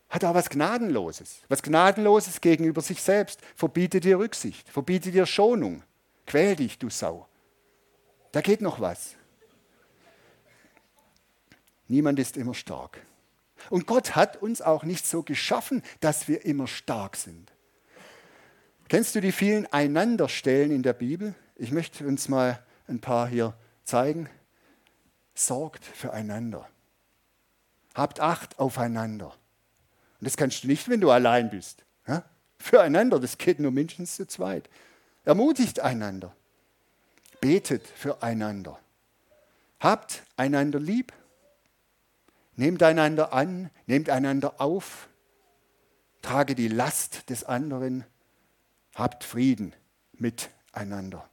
Hat 0.09 0.25
auch 0.25 0.35
was 0.35 0.49
Gnadenloses. 0.49 1.43
Was 1.49 1.63
Gnadenloses 1.63 2.41
gegenüber 2.41 2.81
sich 2.81 3.03
selbst. 3.03 3.41
Verbiete 3.55 4.01
dir 4.01 4.19
Rücksicht, 4.19 4.69
verbiete 4.69 5.11
dir 5.11 5.27
Schonung. 5.27 5.83
Quäl 6.27 6.57
dich, 6.57 6.79
du 6.79 6.91
Sau. 6.91 7.29
Da 8.33 8.41
geht 8.41 8.61
noch 8.61 8.81
was. 8.81 9.15
Niemand 11.89 12.19
ist 12.19 12.37
immer 12.37 12.55
stark. 12.55 12.99
Und 13.71 13.87
Gott 13.87 14.17
hat 14.17 14.37
uns 14.37 14.61
auch 14.61 14.85
nicht 14.85 15.07
so 15.07 15.23
geschaffen, 15.23 15.83
dass 16.01 16.29
wir 16.29 16.45
immer 16.45 16.67
stark 16.67 17.17
sind. 17.17 17.53
Kennst 18.89 19.15
du 19.15 19.21
die 19.21 19.33
vielen 19.33 19.67
Einanderstellen 19.73 20.71
in 20.71 20.83
der 20.83 20.93
Bibel? 20.93 21.35
Ich 21.57 21.73
möchte 21.73 22.07
uns 22.07 22.29
mal 22.29 22.63
ein 22.87 23.01
paar 23.01 23.27
hier 23.27 23.55
zeigen. 23.85 24.29
Sorgt 25.35 25.85
füreinander. 25.85 26.69
Habt 27.95 28.21
Acht 28.21 28.59
aufeinander. 28.59 29.29
Und 29.29 30.27
das 30.27 30.37
kannst 30.37 30.65
du 30.65 30.69
nicht, 30.69 30.89
wenn 30.89 31.01
du 31.01 31.11
allein 31.11 31.51
bist. 31.51 31.85
Füreinander, 32.59 33.21
das 33.21 33.39
geht 33.39 33.61
nur 33.61 33.71
mindestens 33.71 34.17
zu 34.17 34.27
zweit. 34.27 34.69
Ermutigt 35.25 35.81
einander. 35.81 36.35
Betet 37.41 37.87
füreinander. 37.87 38.79
Habt 39.81 40.23
einander 40.37 40.81
lieb. 40.81 41.13
Nehmt 42.57 42.83
einander 42.83 43.33
an, 43.33 43.71
nehmt 43.87 44.11
einander 44.11 44.61
auf. 44.61 45.09
Trage 46.23 46.55
die 46.55 46.69
Last 46.69 47.31
des 47.31 47.45
anderen 47.45 48.05
habt 48.95 49.25
Frieden 49.25 49.75
miteinander. 50.15 51.29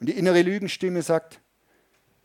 Und 0.00 0.08
die 0.08 0.16
innere 0.16 0.42
Lügenstimme 0.42 1.02
sagt, 1.02 1.40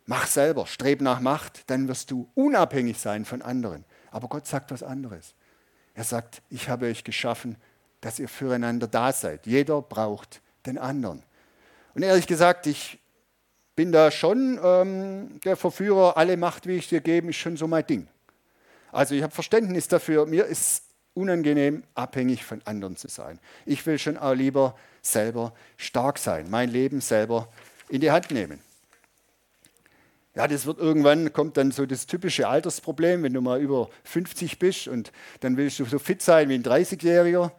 mach 0.06 0.26
selber, 0.26 0.66
streb 0.66 1.02
nach 1.02 1.20
Macht, 1.20 1.70
dann 1.70 1.88
wirst 1.90 2.10
du 2.12 2.32
unabhängig 2.34 2.98
sein 2.98 3.26
von 3.26 3.42
anderen. 3.42 3.84
Aber 4.12 4.30
Gott 4.30 4.48
sagt 4.48 4.72
was 4.72 4.82
anderes. 4.82 5.36
Er 5.94 6.06
sagt, 6.06 6.42
ich 6.50 6.70
habe 6.70 6.88
euch 6.88 7.04
geschaffen, 7.04 7.58
dass 8.00 8.20
ihr 8.20 8.30
füreinander 8.30 8.88
da 8.88 9.12
seid. 9.12 9.46
Jeder 9.46 9.82
braucht 9.82 10.42
den 10.66 10.78
anderen. 10.78 11.24
Und 11.94 12.04
ehrlich 12.04 12.28
gesagt, 12.28 12.68
ich 12.68 13.00
bin 13.76 13.92
da 13.92 14.12
schon 14.12 14.60
ähm, 14.64 15.40
der 15.44 15.56
Verführer, 15.56 16.18
alle 16.18 16.38
Macht, 16.38 16.68
wie 16.68 16.76
ich 16.76 16.90
dir 16.90 17.02
gebe, 17.02 17.30
ist 17.30 17.36
schon 17.36 17.58
so 17.58 17.68
mein 17.68 17.86
Ding. 17.86 18.08
Also 18.92 19.16
ich 19.16 19.24
habe 19.24 19.34
Verständnis 19.34 19.88
dafür. 19.88 20.26
Mir 20.26 20.46
ist 20.46 20.84
unangenehm, 21.14 21.84
abhängig 21.94 22.44
von 22.46 22.62
anderen 22.66 22.96
zu 22.96 23.08
sein. 23.08 23.40
Ich 23.66 23.86
will 23.86 24.00
schon 24.00 24.18
auch 24.18 24.34
lieber 24.34 24.76
selber 25.02 25.54
stark 25.78 26.18
sein, 26.18 26.48
mein 26.50 26.70
Leben 26.70 27.02
selber 27.02 27.50
in 27.90 28.02
die 28.02 28.12
Hand 28.12 28.32
nehmen. 28.32 28.60
Ja, 30.36 30.48
das 30.50 30.66
wird 30.66 30.80
irgendwann, 30.80 31.32
kommt 31.32 31.56
dann 31.56 31.72
so 31.72 31.86
das 31.86 32.08
typische 32.08 32.50
Altersproblem, 32.50 33.24
wenn 33.24 33.34
du 33.34 33.40
mal 33.40 33.62
über 33.62 33.90
50 34.04 34.60
bist 34.60 34.90
und 34.90 35.14
dann 35.40 35.56
willst 35.56 35.80
du 35.80 35.86
so 35.86 35.98
fit 35.98 36.22
sein 36.22 36.50
wie 36.50 36.56
ein 36.56 36.64
30-Jähriger. 36.64 37.52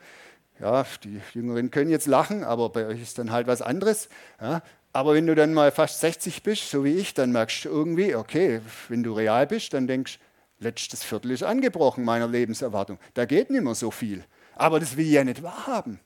Ja, 0.61 0.87
die 1.02 1.20
Jüngeren 1.33 1.70
können 1.70 1.90
jetzt 1.90 2.07
lachen, 2.07 2.44
aber 2.44 2.68
bei 2.68 2.87
euch 2.87 3.00
ist 3.00 3.18
dann 3.18 3.31
halt 3.31 3.46
was 3.46 3.62
anderes. 3.62 4.11
Ja, 4.40 4.62
aber 4.96 5.12
wenn 5.12 5.26
du 5.26 5.35
dann 5.35 5.52
mal 5.52 5.72
fast 5.72 6.00
60 6.00 6.42
bist, 6.42 6.70
so 6.70 6.82
wie 6.82 6.94
ich, 6.94 7.12
dann 7.12 7.30
merkst 7.30 7.66
du 7.66 7.68
irgendwie, 7.68 8.14
okay, 8.14 8.62
wenn 8.88 9.02
du 9.02 9.12
real 9.12 9.46
bist, 9.46 9.74
dann 9.74 9.87
denkst 9.87 10.18
du, 10.18 10.64
letztes 10.64 11.04
Viertel 11.04 11.32
ist 11.32 11.42
angebrochen 11.42 12.02
meiner 12.02 12.26
Lebenserwartung. 12.26 12.98
Da 13.12 13.26
geht 13.26 13.50
nicht 13.50 13.62
mehr 13.62 13.74
so 13.74 13.90
viel. 13.90 14.24
Aber 14.54 14.80
das 14.80 14.96
will 14.96 15.04
ich 15.04 15.12
ja 15.12 15.22
nicht 15.22 15.42
wahrhaben. 15.42 16.00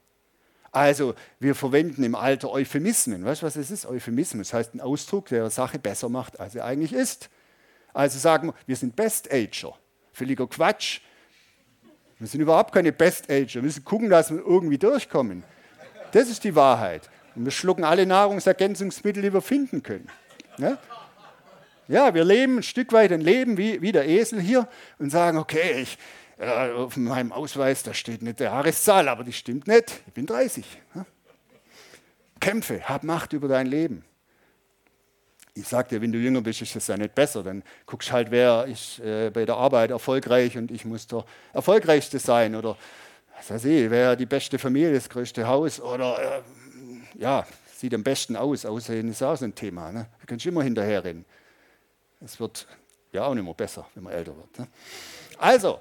Also 0.73 1.15
wir 1.39 1.55
verwenden 1.55 2.03
im 2.03 2.17
Alter 2.17 2.51
Euphemismen. 2.51 3.25
Weißt 3.25 3.43
du, 3.43 3.47
was 3.47 3.55
es 3.55 3.71
ist? 3.71 3.87
Euphemismus 3.87 4.49
das 4.49 4.55
heißt 4.55 4.75
ein 4.75 4.81
Ausdruck, 4.81 5.27
der 5.29 5.43
eine 5.43 5.51
Sache 5.51 5.79
besser 5.79 6.09
macht, 6.09 6.41
als 6.41 6.55
sie 6.55 6.61
eigentlich 6.61 6.93
ist. 6.93 7.31
Also 7.93 8.19
sagen 8.19 8.49
wir, 8.49 8.55
wir 8.67 8.75
sind 8.75 8.97
Best-Ager. 8.97 9.73
Völliger 10.13 10.49
Quatsch. 10.49 11.01
Wir 12.19 12.27
sind 12.27 12.41
überhaupt 12.41 12.75
keine 12.75 12.91
Best-Ager. 12.91 13.55
Wir 13.55 13.63
müssen 13.63 13.85
gucken, 13.85 14.11
dass 14.11 14.33
wir 14.33 14.39
irgendwie 14.39 14.79
durchkommen. 14.79 15.45
Das 16.11 16.29
ist 16.29 16.43
die 16.43 16.57
Wahrheit. 16.57 17.09
Und 17.35 17.45
wir 17.45 17.53
schlucken 17.53 17.85
alle 17.85 18.07
Nahrungsergänzungsmittel, 18.07 19.23
die 19.23 19.33
wir 19.33 19.43
finden 19.43 19.83
können. 19.83 20.09
Ja? 20.59 20.79
ja, 21.89 22.15
wir 22.15 22.25
leben 22.25 22.59
ein 22.59 22.63
Stück 22.63 22.93
weit 22.93 23.13
ein 23.13 23.21
Leben 23.21 23.57
wie, 23.57 23.83
wie 23.83 23.93
der 23.93 24.09
Esel 24.09 24.41
hier 24.41 24.69
und 24.99 25.11
sagen, 25.11 25.39
okay, 25.39 25.83
ich, 25.83 25.99
ja, 26.39 26.73
auf 26.75 26.97
meinem 26.97 27.33
Ausweis, 27.33 27.83
da 27.83 27.93
steht 27.93 28.23
nicht 28.23 28.41
die 28.41 28.45
Jahreszahl, 28.45 29.09
aber 29.09 29.25
die 29.25 29.33
stimmt 29.33 29.67
nicht. 29.67 30.01
Ich 30.07 30.13
bin 30.13 30.27
30. 30.27 30.65
Ja. 30.95 31.05
Kämpfe, 32.39 32.89
hab 32.89 33.03
Macht 33.03 33.33
über 33.33 33.49
dein 33.49 33.67
Leben. 33.67 34.05
Ich 35.55 35.69
dir, 35.69 36.01
wenn 36.01 36.13
du 36.13 36.19
jünger 36.19 36.41
bist, 36.41 36.63
ist 36.63 36.77
das 36.77 36.87
ja 36.87 36.97
nicht 36.97 37.15
besser. 37.15 37.43
Dann 37.43 37.63
guckst 37.85 38.13
halt, 38.13 38.31
wer 38.31 38.67
ist 38.67 39.01
äh, 39.01 39.31
bei 39.31 39.45
der 39.45 39.57
Arbeit 39.57 39.91
erfolgreich 39.91 40.57
und 40.57 40.71
ich 40.71 40.85
muss 40.85 41.07
der 41.07 41.25
Erfolgreichste 41.53 42.19
sein. 42.19 42.55
Oder 42.55 42.77
was 43.37 43.51
weiß 43.51 43.65
ich, 43.67 43.91
wer 43.91 44.17
die 44.17 44.27
beste 44.27 44.59
Familie, 44.59 44.95
das 44.95 45.09
größte 45.09 45.47
Haus. 45.47 45.81
Oder 45.81 46.39
äh, 46.39 46.41
ja, 47.21 47.47
sieht 47.77 47.95
am 47.95 48.03
besten 48.03 48.35
aus. 48.35 48.65
Aussehen 48.65 49.11
ist 49.11 49.23
auch 49.23 49.37
so 49.37 49.45
ein 49.45 49.55
Thema. 49.55 49.93
Ne? 49.93 50.07
Da 50.19 50.27
kannst 50.27 50.45
du 50.45 50.49
immer 50.49 50.63
hinterher 50.63 51.05
rennen. 51.05 51.25
Es 52.21 52.41
wird 52.41 52.67
ja 53.13 53.25
auch 53.25 53.35
nicht 53.35 53.45
mehr 53.45 53.55
besser, 53.55 53.87
wenn 53.95 54.05
man 54.05 54.15
älter 54.15 54.37
wird. 54.37 54.59
Ne? 54.59 54.67
Also, 55.39 55.81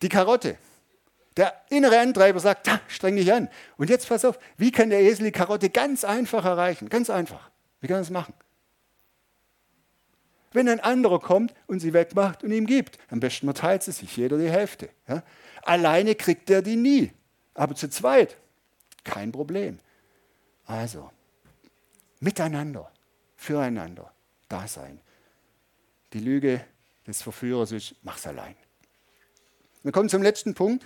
die 0.00 0.08
Karotte. 0.08 0.56
Der 1.36 1.60
innere 1.70 1.98
Antreiber 1.98 2.40
sagt, 2.40 2.68
streng 2.88 3.16
dich 3.16 3.32
an. 3.32 3.48
Und 3.76 3.90
jetzt 3.90 4.08
pass 4.08 4.24
auf, 4.24 4.38
wie 4.56 4.70
kann 4.70 4.90
der 4.90 5.00
Esel 5.00 5.26
die 5.26 5.32
Karotte 5.32 5.70
ganz 5.70 6.04
einfach 6.04 6.44
erreichen? 6.44 6.88
Ganz 6.88 7.10
einfach. 7.10 7.50
Wie 7.80 7.86
kann 7.86 7.96
er 7.96 8.00
das 8.00 8.10
machen? 8.10 8.34
Wenn 10.52 10.68
ein 10.68 10.80
anderer 10.80 11.20
kommt 11.20 11.54
und 11.66 11.80
sie 11.80 11.92
wegmacht 11.92 12.42
und 12.42 12.50
ihm 12.52 12.66
gibt, 12.66 12.98
am 13.08 13.20
besten 13.20 13.46
man 13.46 13.54
teilt 13.54 13.82
sie 13.84 13.92
sich, 13.92 14.16
jeder 14.16 14.38
die 14.38 14.50
Hälfte. 14.50 14.88
Ja? 15.08 15.22
Alleine 15.62 16.14
kriegt 16.14 16.50
er 16.50 16.62
die 16.62 16.76
nie, 16.76 17.12
aber 17.54 17.74
zu 17.76 17.88
zweit, 17.88 18.36
kein 19.04 19.32
Problem. 19.32 19.78
Also, 20.66 21.10
miteinander, 22.20 22.90
füreinander, 23.36 24.12
da 24.48 24.66
sein. 24.68 25.00
Die 26.12 26.20
Lüge 26.20 26.64
des 27.06 27.22
Verführers 27.22 27.72
ist, 27.72 27.94
mach's 28.02 28.26
allein. 28.26 28.54
Wir 29.82 29.92
kommen 29.92 30.08
zum 30.08 30.22
letzten 30.22 30.54
Punkt. 30.54 30.84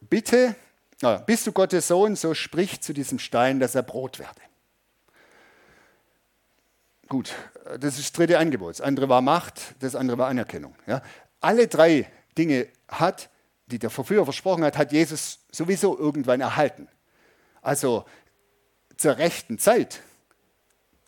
Bitte, 0.00 0.54
äh, 1.00 1.18
bist 1.26 1.46
du 1.46 1.52
Gottes 1.52 1.88
Sohn, 1.88 2.16
so 2.16 2.34
sprich 2.34 2.80
zu 2.80 2.92
diesem 2.92 3.18
Stein, 3.18 3.60
dass 3.60 3.74
er 3.74 3.82
Brot 3.82 4.18
werde. 4.18 4.40
Gut, 7.08 7.34
das 7.78 7.98
ist 7.98 8.04
das 8.04 8.12
dritte 8.12 8.38
Angebot. 8.38 8.70
Das 8.70 8.80
andere 8.80 9.08
war 9.08 9.20
Macht, 9.20 9.74
das 9.80 9.94
andere 9.94 10.18
war 10.18 10.28
Anerkennung. 10.28 10.74
Ja. 10.86 11.02
Alle 11.40 11.68
drei 11.68 12.10
Dinge 12.36 12.68
hat, 12.88 13.30
die 13.74 13.80
der 13.80 13.90
Verführer 13.90 14.24
versprochen 14.24 14.62
hat, 14.62 14.78
hat 14.78 14.92
Jesus 14.92 15.40
sowieso 15.50 15.98
irgendwann 15.98 16.40
erhalten. 16.40 16.86
Also 17.60 18.04
zur 18.96 19.18
rechten 19.18 19.58
Zeit 19.58 20.00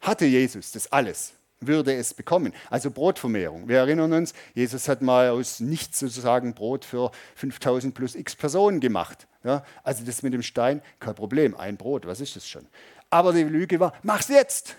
hatte 0.01 0.27
Jesus 0.27 0.73
das 0.73 0.91
alles 0.91 1.33
würde 1.61 1.95
es 1.95 2.13
bekommen. 2.13 2.53
Also 2.69 2.91
Brotvermehrung. 2.91 3.67
Wir 3.69 3.79
erinnern 3.79 4.13
uns, 4.13 4.35
Jesus 4.53 4.89
hat 4.89 5.01
mal 5.01 5.31
aus 5.31 5.61
nichts 5.61 6.01
sozusagen 6.01 6.55
Brot 6.55 6.85
für 6.85 7.11
5000 7.37 7.95
plus 7.95 8.15
x 8.15 8.37
Personen 8.37 8.79
gemacht. 8.79 9.27
Ja, 9.43 9.65
also 9.83 10.05
das 10.05 10.23
mit 10.23 10.35
dem 10.35 10.43
Stein, 10.43 10.83
kein 11.01 11.15
Problem, 11.15 11.57
ein 11.57 11.79
Brot, 11.79 12.07
was 12.07 12.21
ist 12.21 12.37
das 12.37 12.47
schon? 12.47 12.67
Aber 13.09 13.33
die 13.33 13.45
Lüge 13.45 13.81
war, 13.81 13.95
mach's 14.03 14.29
jetzt, 14.29 14.77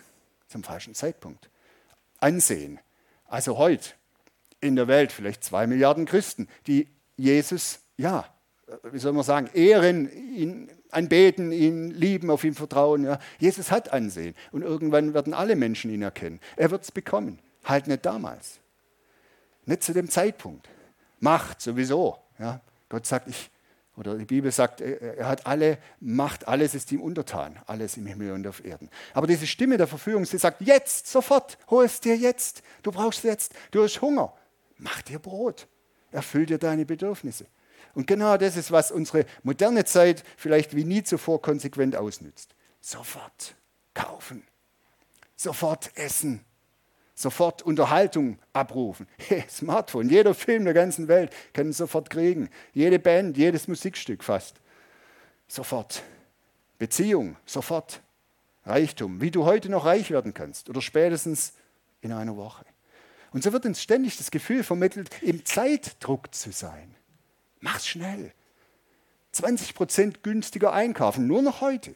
zum 0.50 0.64
falschen 0.64 0.94
Zeitpunkt. 0.94 1.50
Ansehen. 2.20 2.80
Also 3.26 3.58
heute 3.58 3.90
in 4.60 4.76
der 4.76 4.88
Welt 4.88 5.12
vielleicht 5.12 5.44
zwei 5.44 5.66
Milliarden 5.66 6.06
Christen, 6.06 6.48
die 6.68 6.88
Jesus, 7.18 7.80
ja, 7.98 8.26
wie 8.92 9.00
soll 9.00 9.14
man 9.14 9.24
sagen, 9.24 9.50
ehren, 9.54 10.10
ihn 10.12 10.70
anbeten, 10.92 11.52
ihn 11.52 11.92
lieben, 11.92 12.30
auf 12.30 12.44
ihn 12.44 12.54
vertrauen. 12.54 13.04
Ja. 13.04 13.20
Jesus 13.40 13.72
hat 13.72 13.92
Ansehen 13.92 14.36
und 14.52 14.62
irgendwann 14.62 15.14
werden 15.14 15.34
alle 15.34 15.56
Menschen 15.56 15.92
ihn 15.92 16.02
erkennen. 16.02 16.40
Er 16.56 16.72
wird 16.72 16.84
es 16.84 16.92
bekommen. 16.92 17.40
Halt 17.64 17.88
nicht 17.88 18.06
damals. 18.06 18.60
Nicht 19.66 19.84
zu 19.84 19.94
dem 19.94 20.10
Zeitpunkt. 20.10 20.70
Macht 21.20 21.62
sowieso. 21.62 22.18
Ja. 22.40 22.62
Gott 22.90 23.06
sagt, 23.06 23.28
ich, 23.28 23.50
oder 23.98 24.16
die 24.16 24.26
Bibel 24.26 24.52
sagt, 24.52 24.80
er 24.80 25.28
hat 25.28 25.46
alle 25.48 25.80
Macht, 26.00 26.48
alles 26.48 26.76
ist 26.76 26.92
ihm 26.92 27.02
untertan, 27.02 27.60
alles 27.66 27.98
im 27.98 28.06
Himmel 28.06 28.32
und 28.32 28.48
auf 28.48 28.64
Erden. 28.64 28.90
Aber 29.14 29.28
diese 29.28 29.48
Stimme 29.48 29.78
der 29.78 29.88
Verführung, 29.88 30.24
sie 30.24 30.38
sagt, 30.38 30.62
jetzt, 30.62 31.08
sofort, 31.08 31.58
hol 31.70 31.84
es 31.84 32.00
dir 32.00 32.16
jetzt, 32.16 32.62
du 32.84 32.92
brauchst 32.92 33.24
jetzt, 33.24 33.54
du 33.72 33.84
hast 33.84 34.00
Hunger, 34.02 34.34
mach 34.78 35.02
dir 35.02 35.20
Brot, 35.20 35.68
erfüll 36.18 36.48
dir 36.48 36.58
deine 36.58 36.86
Bedürfnisse. 36.86 37.46
Und 37.94 38.08
genau 38.08 38.38
das 38.38 38.58
ist, 38.58 38.72
was 38.72 38.92
unsere 38.92 39.26
moderne 39.44 39.86
Zeit 39.86 40.24
vielleicht 40.36 40.76
wie 40.76 40.84
nie 40.84 41.04
zuvor 41.04 41.42
konsequent 41.42 41.96
ausnützt. 41.96 42.56
Sofort 42.82 43.56
kaufen, 43.94 44.44
sofort 45.36 45.92
essen, 45.96 46.44
sofort 47.14 47.62
Unterhaltung 47.62 48.40
abrufen. 48.52 49.08
Hey, 49.18 49.46
Smartphone, 49.48 50.10
jeder 50.10 50.34
Film 50.34 50.66
der 50.66 50.74
ganzen 50.74 51.08
Welt 51.08 51.32
kann 51.54 51.70
es 51.70 51.78
sofort 51.78 52.10
kriegen. 52.10 52.50
Jede 52.74 52.98
Band, 52.98 53.38
jedes 53.38 53.68
Musikstück 53.68 54.24
fast. 54.24 54.56
Sofort. 55.48 56.02
Beziehung, 56.80 57.38
sofort. 57.46 58.02
Reichtum, 58.66 59.22
wie 59.22 59.32
du 59.32 59.46
heute 59.46 59.70
noch 59.70 59.86
reich 59.86 60.12
werden 60.12 60.34
kannst 60.34 60.70
oder 60.70 60.82
spätestens 60.82 61.54
in 62.02 62.12
einer 62.12 62.36
Woche. 62.36 62.66
Und 63.38 63.44
so 63.44 63.54
wird 63.54 63.68
uns 63.68 63.84
ständig 63.84 64.18
das 64.18 64.32
Gefühl 64.32 64.64
vermittelt, 64.64 65.12
im 65.22 65.46
Zeitdruck 65.46 66.34
zu 66.34 66.52
sein. 66.52 66.96
Mach's 67.60 67.86
schnell. 67.86 68.34
20% 69.32 70.24
günstiger 70.24 70.74
einkaufen, 70.74 71.28
nur 71.28 71.44
noch 71.44 71.62
heute. 71.62 71.96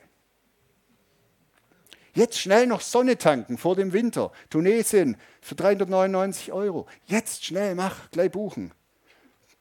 Jetzt 2.13 2.37
schnell 2.37 2.67
noch 2.67 2.81
Sonne 2.81 3.17
tanken 3.17 3.57
vor 3.57 3.75
dem 3.75 3.91
Winter. 3.91 4.31
Tunesien 4.51 5.17
für 5.41 5.55
399 5.55 6.51
Euro. 6.51 6.85
Jetzt 7.07 7.43
schnell, 7.43 7.73
mach, 7.73 8.11
gleich 8.11 8.29
buchen. 8.29 8.71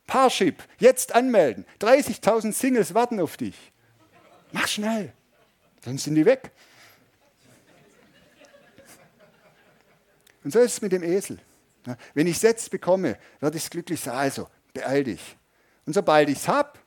Parship, 0.07 0.63
jetzt 0.81 1.15
anmelden. 1.15 1.65
30.000 1.81 2.53
Singles 2.53 2.93
warten 2.93 3.19
auf 3.21 3.39
dich. 3.39 3.57
Mach 4.53 4.69
schnell, 4.69 5.15
sonst 5.83 6.05
sind 6.05 6.17
die 6.17 6.27
weg. 6.27 6.51
Und 10.45 10.53
so 10.53 10.59
ist 10.59 10.75
es 10.75 10.83
mit 10.83 10.93
dem 10.93 11.03
Esel. 11.03 11.41
Wenn 12.15 12.27
ich 12.27 12.37
es 12.37 12.43
jetzt 12.43 12.71
bekomme, 12.71 13.19
werde 13.41 13.57
ich 13.57 13.71
glücklich 13.71 14.01
sein. 14.01 14.15
Also, 14.15 14.49
beeil 14.73 15.05
dich. 15.05 15.37
Und 15.87 15.95
sobald 15.95 16.29
ich 16.29 16.39
es 16.39 16.49
habe, 16.49 16.79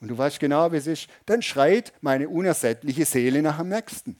und 0.00 0.08
du 0.08 0.18
weißt 0.18 0.40
genau, 0.40 0.72
wie 0.72 0.76
es 0.76 0.86
ist, 0.86 1.08
dann 1.26 1.42
schreit 1.42 1.92
meine 2.00 2.28
unersättliche 2.28 3.04
Seele 3.04 3.40
nach 3.40 3.58
dem 3.58 3.68
Nächsten. 3.68 4.18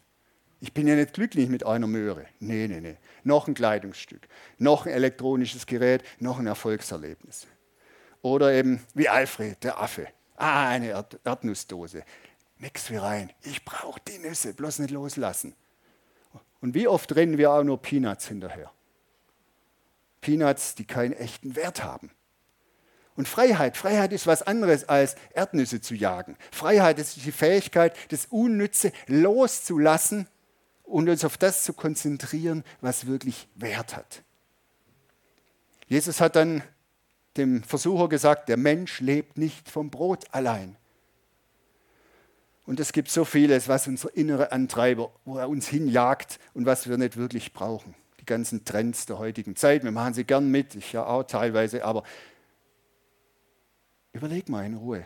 Ich 0.61 0.73
bin 0.73 0.87
ja 0.87 0.95
nicht 0.95 1.13
glücklich 1.13 1.49
mit 1.49 1.67
einer 1.67 1.89
Möhre. 1.89 2.27
Nee, 2.39 2.69
nee, 2.69 2.81
nee. 2.81 2.97
Noch 3.25 3.49
ein 3.49 3.55
Kleidungsstück, 3.55 4.29
noch 4.59 4.87
ein 4.87 4.93
elektronisches 4.93 5.67
Gerät, 5.67 6.05
noch 6.21 6.39
ein 6.39 6.47
Erfolgserlebnis. 6.47 7.49
Oder 8.23 8.53
eben 8.53 8.81
wie 8.95 9.09
Alfred, 9.09 9.63
der 9.65 9.81
Affe. 9.83 10.07
Ah, 10.37 10.69
eine 10.69 10.91
Erd 10.91 11.19
Erdnussdose. 11.25 12.05
Nix 12.59 12.89
wie 12.91 12.97
rein. 12.97 13.33
Ich 13.43 13.65
brauche 13.65 14.01
die 14.07 14.19
Nüsse, 14.19 14.55
bloß 14.55 14.79
nicht 14.79 14.93
loslassen. 14.93 15.57
Und 16.61 16.75
wie 16.75 16.87
oft 16.87 17.13
rennen 17.17 17.39
wir 17.39 17.51
auch 17.51 17.65
nur 17.65 17.83
Peanuts 17.83 18.29
hinterher? 18.29 18.71
Peanuts, 20.23 20.75
die 20.75 20.87
keinen 20.87 21.13
echten 21.13 21.55
Wert 21.55 21.85
haben. 21.85 22.11
Und 23.15 23.29
Freiheit, 23.29 23.77
Freiheit 23.77 24.13
ist 24.13 24.27
was 24.27 24.43
anderes 24.43 24.89
als 24.89 25.17
Erdnüsse 25.35 25.83
zu 25.83 25.95
jagen. 25.95 26.39
Freiheit 26.51 26.99
ist 26.99 27.23
die 27.23 27.33
Fähigkeit, 27.33 27.95
das 28.09 28.27
Unnütze 28.27 28.91
loszulassen 29.07 30.27
und 30.83 31.11
uns 31.11 31.25
auf 31.25 31.37
das 31.37 31.63
zu 31.63 31.75
konzentrieren, 31.75 32.65
was 32.81 33.07
wirklich 33.07 33.49
Wert 33.55 33.95
hat. 33.95 34.23
Jesus 35.89 36.23
hat 36.23 36.37
dann 36.37 36.63
dem 37.37 37.63
Versucher 37.63 38.09
gesagt, 38.09 38.49
der 38.49 38.57
Mensch 38.57 39.01
lebt 39.01 39.37
nicht 39.37 39.71
vom 39.71 39.91
Brot 39.91 40.25
allein. 40.33 40.77
Und 42.65 42.81
es 42.81 42.93
gibt 42.93 43.11
so 43.11 43.25
vieles, 43.25 43.69
was 43.69 43.89
unser 43.89 44.15
innerer 44.17 44.53
Antreiber, 44.53 45.13
wo 45.25 45.37
er 45.37 45.49
uns 45.49 45.69
hinjagt 45.69 46.39
und 46.55 46.65
was 46.65 46.89
wir 46.89 46.97
nicht 46.97 47.17
wirklich 47.17 47.53
brauchen. 47.53 47.95
Die 48.23 48.27
ganzen 48.27 48.65
Trends 48.65 49.05
der 49.07 49.19
heutigen 49.19 49.57
Zeit, 49.57 49.85
wir 49.85 49.91
machen 49.91 50.15
sie 50.15 50.25
gern 50.25 50.51
mit, 50.51 50.75
ich 50.75 50.93
ja 50.93 51.05
auch 51.05 51.25
teilweise, 51.25 51.85
aber 51.85 52.05
überleg 54.13 54.49
mal 54.49 54.65
in 54.65 54.77
Ruhe. 54.77 55.05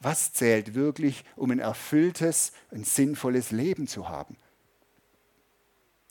Was 0.00 0.32
zählt 0.32 0.74
wirklich, 0.74 1.24
um 1.34 1.50
ein 1.50 1.58
erfülltes, 1.58 2.52
ein 2.70 2.84
sinnvolles 2.84 3.50
Leben 3.50 3.88
zu 3.88 4.08
haben? 4.08 4.36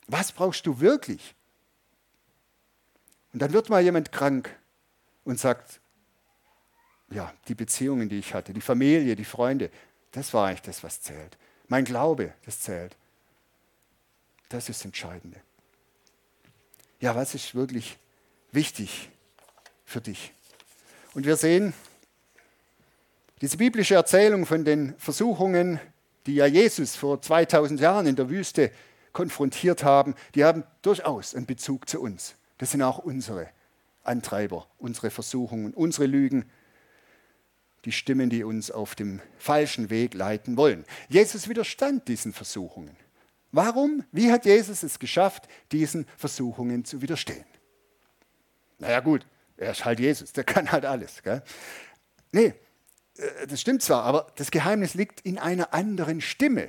Was 0.06 0.32
brauchst 0.32 0.66
du 0.66 0.80
wirklich? 0.80 1.34
Und 3.32 3.40
dann 3.40 3.52
wird 3.52 3.70
mal 3.70 3.82
jemand 3.82 4.12
krank 4.12 4.54
und 5.24 5.38
sagt, 5.40 5.80
ja, 7.10 7.32
die 7.48 7.54
Beziehungen, 7.54 8.08
die 8.08 8.18
ich 8.18 8.34
hatte, 8.34 8.52
die 8.52 8.60
Familie, 8.60 9.16
die 9.16 9.24
Freunde, 9.24 9.70
das 10.12 10.34
war 10.34 10.48
eigentlich 10.48 10.62
das, 10.62 10.82
was 10.82 11.00
zählt. 11.00 11.38
Mein 11.68 11.84
Glaube, 11.84 12.34
das 12.44 12.60
zählt. 12.60 12.96
Das 14.48 14.68
ist 14.68 14.80
das 14.80 14.84
Entscheidende. 14.86 15.40
Ja, 17.00 17.14
was 17.14 17.34
ist 17.34 17.54
wirklich 17.54 17.96
wichtig 18.50 19.10
für 19.84 20.00
dich? 20.00 20.32
Und 21.14 21.26
wir 21.26 21.36
sehen 21.36 21.72
diese 23.40 23.56
biblische 23.56 23.94
Erzählung 23.94 24.46
von 24.46 24.64
den 24.64 24.94
Versuchungen, 24.98 25.78
die 26.26 26.34
ja 26.34 26.46
Jesus 26.46 26.96
vor 26.96 27.22
2000 27.22 27.78
Jahren 27.80 28.06
in 28.06 28.16
der 28.16 28.28
Wüste 28.28 28.72
konfrontiert 29.12 29.84
haben, 29.84 30.14
die 30.34 30.44
haben 30.44 30.64
durchaus 30.82 31.34
einen 31.34 31.46
Bezug 31.46 31.88
zu 31.88 32.00
uns. 32.00 32.34
Das 32.58 32.72
sind 32.72 32.82
auch 32.82 32.98
unsere 32.98 33.48
Antreiber, 34.02 34.66
unsere 34.78 35.10
Versuchungen, 35.10 35.72
unsere 35.74 36.06
Lügen, 36.06 36.46
die 37.84 37.92
Stimmen, 37.92 38.28
die 38.28 38.42
uns 38.42 38.72
auf 38.72 38.96
dem 38.96 39.20
falschen 39.38 39.88
Weg 39.88 40.14
leiten 40.14 40.56
wollen. 40.56 40.84
Jesus 41.08 41.48
widerstand 41.48 42.08
diesen 42.08 42.32
Versuchungen. 42.32 42.96
Warum? 43.52 44.04
Wie 44.12 44.30
hat 44.30 44.44
Jesus 44.44 44.82
es 44.82 44.98
geschafft, 44.98 45.48
diesen 45.72 46.06
Versuchungen 46.16 46.84
zu 46.84 47.00
widerstehen? 47.00 47.44
Naja 48.78 49.00
gut, 49.00 49.26
er 49.56 49.72
ist 49.72 49.84
halt 49.84 50.00
Jesus, 50.00 50.32
der 50.32 50.44
kann 50.44 50.70
halt 50.70 50.84
alles. 50.84 51.22
Gell? 51.22 51.42
Nee, 52.32 52.54
äh, 53.16 53.46
das 53.46 53.60
stimmt 53.60 53.82
zwar, 53.82 54.04
aber 54.04 54.32
das 54.36 54.50
Geheimnis 54.50 54.94
liegt 54.94 55.20
in 55.20 55.38
einer 55.38 55.74
anderen 55.74 56.20
Stimme. 56.20 56.68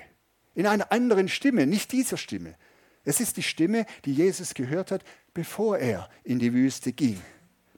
In 0.56 0.66
einer 0.66 0.92
anderen 0.92 1.30
Stimme, 1.30 1.68
nicht 1.68 1.92
dieser 1.92 2.18
Stimme. 2.18 2.56
Es 3.04 3.20
ist 3.20 3.38
die 3.38 3.44
Stimme, 3.44 3.86
die 4.06 4.14
Jesus 4.14 4.54
gehört 4.54 4.92
hat, 4.92 5.04
bevor 5.34 5.78
er 5.78 6.10
in 6.24 6.40
die 6.40 6.54
Wüste 6.54 6.92
ging, 6.92 7.22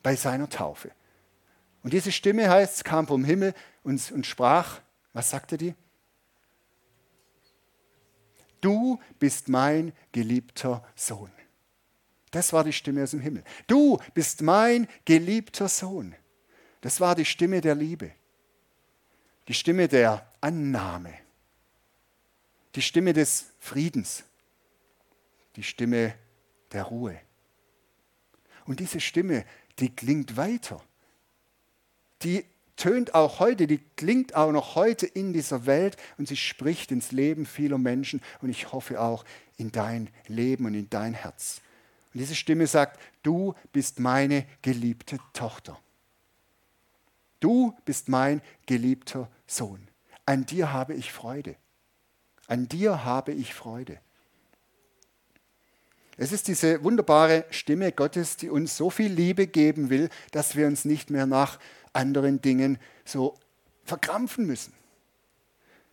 bei 0.01 0.15
seiner 0.15 0.49
Taufe. 0.49 0.91
Und 1.83 1.93
diese 1.93 2.11
Stimme 2.11 2.49
heißt, 2.49 2.83
kam 2.85 3.07
vom 3.07 3.23
Himmel 3.23 3.53
und, 3.83 4.11
und 4.11 4.25
sprach, 4.25 4.81
was 5.13 5.29
sagte 5.29 5.57
die? 5.57 5.75
Du 8.61 8.99
bist 9.19 9.49
mein 9.49 9.91
geliebter 10.11 10.85
Sohn. 10.95 11.31
Das 12.29 12.53
war 12.53 12.63
die 12.63 12.73
Stimme 12.73 13.03
aus 13.03 13.11
dem 13.11 13.19
Himmel. 13.19 13.43
Du 13.67 13.99
bist 14.13 14.41
mein 14.41 14.87
geliebter 15.03 15.67
Sohn. 15.67 16.15
Das 16.79 16.99
war 17.01 17.15
die 17.15 17.25
Stimme 17.25 17.59
der 17.59 17.75
Liebe. 17.75 18.11
Die 19.47 19.53
Stimme 19.53 19.87
der 19.87 20.31
Annahme. 20.39 21.13
Die 22.75 22.81
Stimme 22.81 23.11
des 23.11 23.47
Friedens. 23.59 24.23
Die 25.57 25.63
Stimme 25.63 26.15
der 26.71 26.83
Ruhe. 26.83 27.19
Und 28.65 28.79
diese 28.79 29.01
Stimme, 29.01 29.45
die 29.79 29.93
klingt 29.93 30.37
weiter. 30.37 30.81
Die 32.21 32.45
tönt 32.81 33.13
auch 33.13 33.39
heute, 33.39 33.67
die 33.67 33.77
klingt 33.95 34.33
auch 34.33 34.51
noch 34.51 34.73
heute 34.73 35.05
in 35.05 35.33
dieser 35.33 35.67
Welt 35.67 35.97
und 36.17 36.27
sie 36.27 36.35
spricht 36.35 36.91
ins 36.91 37.11
Leben 37.11 37.45
vieler 37.45 37.77
Menschen 37.77 38.21
und 38.41 38.49
ich 38.49 38.71
hoffe 38.71 38.99
auch 38.99 39.23
in 39.57 39.71
dein 39.71 40.09
Leben 40.27 40.65
und 40.65 40.73
in 40.73 40.89
dein 40.89 41.13
Herz. 41.13 41.61
Und 42.11 42.21
diese 42.21 42.33
Stimme 42.33 42.65
sagt, 42.65 42.99
du 43.21 43.53
bist 43.71 43.99
meine 43.99 44.47
geliebte 44.63 45.19
Tochter. 45.33 45.79
Du 47.39 47.77
bist 47.85 48.09
mein 48.09 48.41
geliebter 48.65 49.29
Sohn. 49.45 49.87
An 50.25 50.47
dir 50.47 50.73
habe 50.73 50.95
ich 50.95 51.11
Freude. 51.11 51.57
An 52.47 52.67
dir 52.67 53.05
habe 53.05 53.31
ich 53.31 53.53
Freude. 53.53 53.99
Es 56.17 56.31
ist 56.31 56.47
diese 56.47 56.83
wunderbare 56.83 57.45
Stimme 57.51 57.91
Gottes, 57.91 58.37
die 58.37 58.49
uns 58.49 58.75
so 58.75 58.89
viel 58.89 59.11
Liebe 59.11 59.45
geben 59.45 59.91
will, 59.91 60.09
dass 60.31 60.55
wir 60.55 60.65
uns 60.65 60.83
nicht 60.83 61.11
mehr 61.11 61.27
nach 61.27 61.59
anderen 61.93 62.41
Dingen 62.41 62.77
so 63.05 63.37
verkrampfen 63.83 64.45
müssen. 64.45 64.73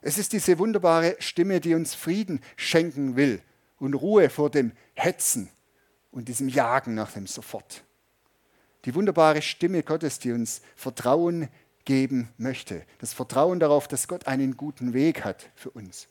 Es 0.01 0.19
ist 0.19 0.33
diese 0.33 0.59
wunderbare 0.59 1.17
Stimme, 1.19 1.61
die 1.61 1.75
uns 1.75 1.95
Frieden 1.95 2.41
schenken 2.57 3.17
will 3.17 3.43
und 3.79 3.95
Ruhe 3.95 4.31
vor 4.31 4.51
dem 4.51 4.73
Hetzen 4.95 5.51
und 6.13 6.29
diesem 6.29 6.49
Jagen 6.49 6.95
nach 6.95 7.13
dem 7.13 7.27
Sofort. 7.27 7.85
Die 8.85 8.95
wunderbare 8.95 9.43
Stimme 9.43 9.83
Gottes, 9.83 10.19
die 10.19 10.33
uns 10.33 10.63
Vertrauen 10.77 11.49
geben 11.85 12.29
möchte. 12.37 12.85
Das 12.99 13.13
Vertrauen 13.13 13.59
darauf, 13.59 13.89
dass 13.89 14.09
Gott 14.09 14.27
einen 14.27 14.57
guten 14.57 14.93
Weg 14.93 15.25
hat 15.25 15.51
für 15.55 15.71
uns. 15.71 16.07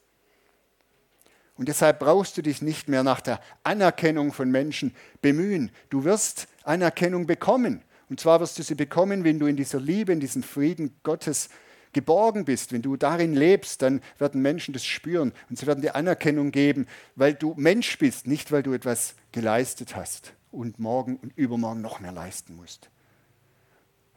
Und 1.56 1.69
deshalb 1.69 2.00
brauchst 2.00 2.38
du 2.38 2.41
dich 2.41 2.62
nicht 2.62 2.88
mehr 2.88 3.04
nach 3.04 3.21
der 3.21 3.41
Anerkennung 3.63 4.32
von 4.32 4.52
Menschen 4.52 4.95
bemühen. 5.21 5.71
Du 5.89 6.04
wirst 6.04 6.47
Anerkennung 6.63 7.26
bekommen. 7.26 7.82
Und 8.09 8.19
zwar 8.19 8.39
wirst 8.39 8.57
du 8.57 8.63
sie 8.63 8.75
bekommen, 8.75 9.23
wenn 9.23 9.39
du 9.39 9.47
in 9.47 9.57
dieser 9.57 9.79
Liebe, 9.79 10.13
in 10.13 10.19
diesem 10.19 10.43
Frieden 10.43 10.95
Gottes 11.03 11.49
geborgen 11.93 12.45
bist. 12.45 12.71
Wenn 12.71 12.81
du 12.81 12.95
darin 12.95 13.33
lebst, 13.33 13.81
dann 13.81 14.01
werden 14.17 14.41
Menschen 14.41 14.73
das 14.73 14.85
spüren 14.85 15.33
und 15.49 15.57
sie 15.57 15.67
werden 15.67 15.81
dir 15.81 15.95
Anerkennung 15.95 16.51
geben, 16.51 16.87
weil 17.15 17.33
du 17.33 17.53
Mensch 17.57 17.97
bist, 17.97 18.27
nicht 18.27 18.51
weil 18.51 18.63
du 18.63 18.73
etwas 18.73 19.15
geleistet 19.31 19.95
hast 19.95 20.33
und 20.51 20.79
morgen 20.79 21.17
und 21.17 21.35
übermorgen 21.37 21.81
noch 21.81 21.99
mehr 21.99 22.11
leisten 22.11 22.55
musst. 22.55 22.89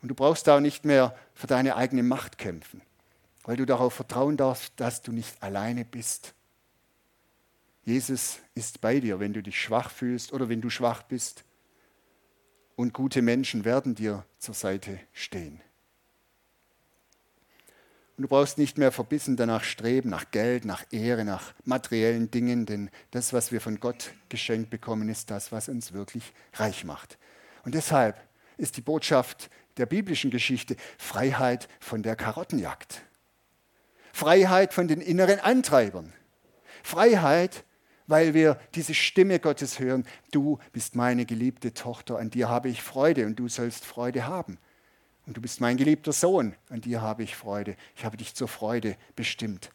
Und 0.03 0.09
du 0.09 0.15
brauchst 0.15 0.47
da 0.47 0.61
nicht 0.61 0.85
mehr 0.85 1.17
für 1.35 1.47
deine 1.47 1.77
eigene 1.77 2.03
Macht 2.03 2.39
kämpfen, 2.39 2.81
weil 3.45 3.57
du 3.57 3.67
darauf 3.67 3.95
vertrauen 3.95 4.37
darfst, 4.37 4.73
dass 4.77 5.03
du 5.03 5.13
nicht 5.13 5.43
alleine 5.43 5.85
bist 5.85 6.35
Jesus 7.85 8.39
ist 8.55 8.81
bei 8.81 9.01
dir, 9.01 9.21
wenn 9.21 9.33
du 9.33 9.43
dich 9.43 9.61
schwach 9.61 9.91
fühlst 9.91 10.33
oder 10.33 10.49
wenn 10.49 10.61
du 10.61 10.71
schwach 10.71 11.03
bist. 11.03 11.45
Und 12.81 12.95
gute 12.95 13.21
Menschen 13.21 13.67
werden 13.67 13.95
dir 13.95 14.25
zur 14.39 14.55
Seite 14.55 14.99
stehen. 15.13 15.61
Und 18.17 18.23
du 18.23 18.29
brauchst 18.29 18.57
nicht 18.57 18.79
mehr 18.79 18.91
verbissen 18.91 19.37
danach 19.37 19.65
streben, 19.65 20.09
nach 20.09 20.31
Geld, 20.31 20.65
nach 20.65 20.87
Ehre, 20.91 21.27
nach 21.27 21.53
materiellen 21.67 22.31
Dingen, 22.31 22.65
denn 22.65 22.89
das, 23.11 23.35
was 23.35 23.53
wir 23.53 23.61
von 23.61 23.81
Gott 23.81 24.15
geschenkt 24.31 24.71
bekommen, 24.71 25.11
ist 25.11 25.31
das, 25.31 25.53
was 25.53 25.69
uns 25.69 25.93
wirklich 25.93 26.33
reich 26.55 26.85
macht. 26.87 27.19
Und 27.67 27.75
deshalb 27.75 28.19
ist 28.57 28.79
die 28.79 28.81
Botschaft 28.81 29.51
der 29.77 29.85
biblischen 29.85 30.31
Geschichte 30.31 30.75
Freiheit 30.97 31.69
von 31.81 32.03
der 32.03 32.17
Karottenjagd. 32.17 33.03
Freiheit 34.15 34.73
von 34.73 34.89
den 34.89 35.03
inneren 35.03 35.39
Antreibern. 35.39 36.15
Freiheit 36.83 37.63
weil 38.11 38.35
wir 38.35 38.59
diese 38.75 38.93
Stimme 38.93 39.39
Gottes 39.39 39.79
hören. 39.79 40.05
Du 40.33 40.59
bist 40.73 40.97
meine 40.97 41.25
geliebte 41.25 41.73
Tochter, 41.73 42.19
an 42.19 42.31
dir 42.31 42.49
habe 42.49 42.69
ich 42.69 42.83
Freude 42.83 43.25
und 43.25 43.37
du 43.37 43.49
sollst 43.49 43.85
Freude 43.85 44.27
haben. 44.27 44.59
Und 45.27 45.37
du 45.37 45.41
bist 45.41 45.61
mein 45.61 45.77
geliebter 45.77 46.13
Sohn, 46.13 46.57
an 46.71 46.81
dir 46.81 47.01
habe 47.03 47.23
ich 47.23 47.37
Freude. 47.37 47.77
Ich 47.95 48.05
habe 48.05 48.17
dich 48.17 48.35
zur 48.35 48.49
Freude 48.49 48.97
bestimmt. 49.15 49.71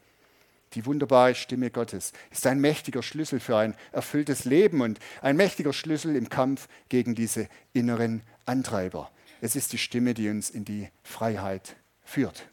Die 0.74 0.86
wunderbare 0.86 1.34
Stimme 1.34 1.71
Gottes 1.71 2.12
ist 2.30 2.45
ein 2.45 2.60
mächtiger 2.60 3.02
Schlüssel 3.02 3.39
für 3.39 3.56
ein 3.56 3.74
erfülltes 3.93 4.43
Leben 4.43 4.82
und 4.82 5.00
ein 5.21 5.38
mächtiger 5.38 5.71
Schlüssel 5.71 6.17
im 6.17 6.28
Kampf 6.28 6.67
gegen 6.89 7.15
diese 7.15 7.48
inneren 7.71 8.21
Antreiber. 8.45 9.12
Es 9.39 9.56
ist 9.56 9.71
die 9.71 9.78
Stimme, 9.78 10.13
die 10.13 10.28
uns 10.28 10.50
in 10.50 10.65
die 10.65 10.89
Freiheit 11.04 11.78
führt. 12.04 12.50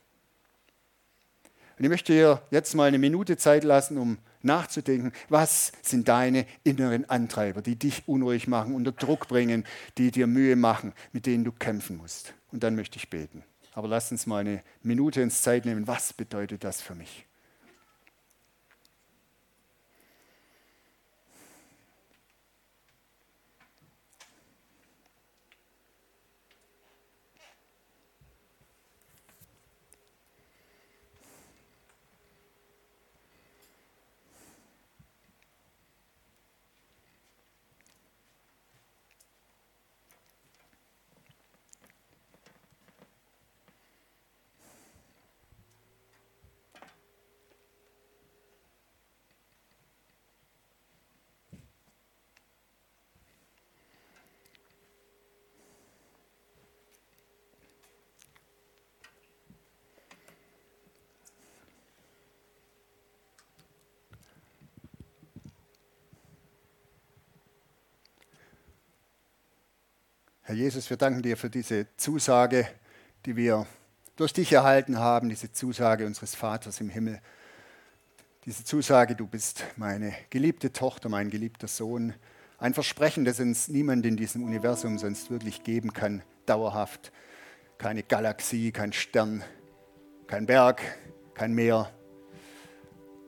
Und 1.77 1.85
ich 1.85 1.91
möchte 1.91 2.13
dir 2.13 2.41
jetzt 2.53 2.75
mal 2.75 2.87
eine 2.87 2.99
Minute 2.99 3.37
Zeit 3.37 3.65
lassen, 3.65 3.99
um 3.99 4.19
nachzudenken, 4.45 5.13
was 5.29 5.73
sind 5.83 6.09
deine 6.09 6.47
inneren 6.65 7.09
Antreiber, 7.09 7.63
die 7.63 7.77
dich 7.77 8.07
unruhig 8.07 8.49
machen, 8.49 8.75
unter 8.75 8.93
Druck 8.93 9.29
bringen, 9.29 9.65
die 9.99 10.11
dir 10.11 10.27
Mühe 10.27 10.57
machen, 10.57 10.93
mit 11.13 11.27
denen 11.27 11.45
du 11.45 11.53
kämpfen 11.53 11.97
musst. 11.97 12.35
Und 12.51 12.63
dann 12.63 12.75
möchte 12.75 12.97
ich 12.97 13.11
beten. 13.11 13.43
Aber 13.75 13.89
lass 13.89 14.13
uns 14.13 14.27
mal 14.27 14.39
eine 14.39 14.63
Minute 14.83 15.23
ins 15.23 15.43
Zeit 15.43 15.65
nehmen. 15.65 15.87
Was 15.87 16.13
bedeutet 16.13 16.65
das 16.65 16.83
für 16.83 16.95
mich? 16.95 17.27
Herr 70.45 70.57
Jesus, 70.57 70.91
wir 70.91 70.97
danken 70.97 71.23
dir 71.23 71.37
für 71.37 71.51
diese 71.51 71.87
Zusage, 71.97 72.67
die 73.27 73.37
wir 73.37 73.65
durch 74.17 74.33
dich 74.33 74.53
erhalten 74.53 74.99
haben, 74.99 75.29
diese 75.29 75.53
Zusage 75.53 76.05
unseres 76.05 76.35
Vaters 76.35 76.81
im 76.81 76.89
Himmel. 76.89 77.21
Diese 78.45 78.65
Zusage, 78.65 79.15
du 79.15 79.29
bist 79.29 79.63
meine 79.77 80.13
geliebte 80.31 80.73
Tochter, 80.73 81.09
mein 81.09 81.31
geliebter 81.31 81.69
Sohn. 81.69 82.13
Ein 82.59 82.75
Versprechen, 82.75 83.25
das 83.25 83.39
uns 83.39 83.69
niemand 83.69 84.05
in 84.05 84.17
diesem 84.17 84.43
Universum 84.43 84.99
sonst 84.99 85.31
wirklich 85.31 85.63
geben 85.63 85.93
kann, 85.93 86.25
dauerhaft. 86.45 87.13
Keine 87.79 88.03
Galaxie, 88.03 88.73
kein 88.73 88.93
Stern, 88.93 89.45
kein 90.27 90.47
Berg, 90.47 90.83
kein 91.35 91.53
Meer. 91.53 91.89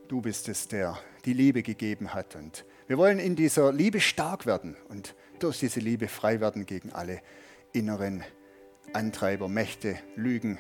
Du 0.08 0.20
bist 0.20 0.48
es, 0.48 0.66
der 0.66 0.98
die 1.24 1.32
Liebe 1.32 1.62
gegeben 1.62 2.12
hat. 2.12 2.34
Und 2.34 2.64
wir 2.88 2.98
wollen 2.98 3.20
in 3.20 3.36
dieser 3.36 3.72
Liebe 3.72 4.00
stark 4.00 4.46
werden 4.46 4.76
und 4.88 5.14
durch 5.38 5.60
diese 5.60 5.80
Liebe 5.80 6.08
frei 6.08 6.40
werden 6.40 6.66
gegen 6.66 6.92
alle 6.92 7.20
inneren 7.72 8.22
Antreiber, 8.92 9.48
Mächte, 9.48 9.98
Lügen. 10.16 10.58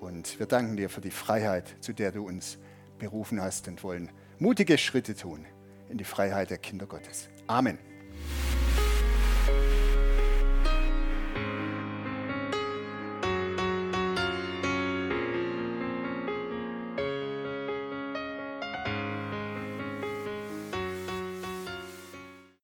Und 0.00 0.38
wir 0.38 0.46
danken 0.46 0.76
dir 0.76 0.88
für 0.90 1.00
die 1.00 1.10
Freiheit, 1.10 1.76
zu 1.80 1.92
der 1.92 2.12
du 2.12 2.26
uns 2.26 2.58
berufen 2.98 3.40
hast 3.40 3.68
und 3.68 3.82
wollen 3.82 4.10
mutige 4.38 4.78
Schritte 4.78 5.14
tun 5.14 5.46
in 5.88 5.98
die 5.98 6.04
Freiheit 6.04 6.50
der 6.50 6.58
Kinder 6.58 6.86
Gottes. 6.86 7.28
Amen. 7.46 7.78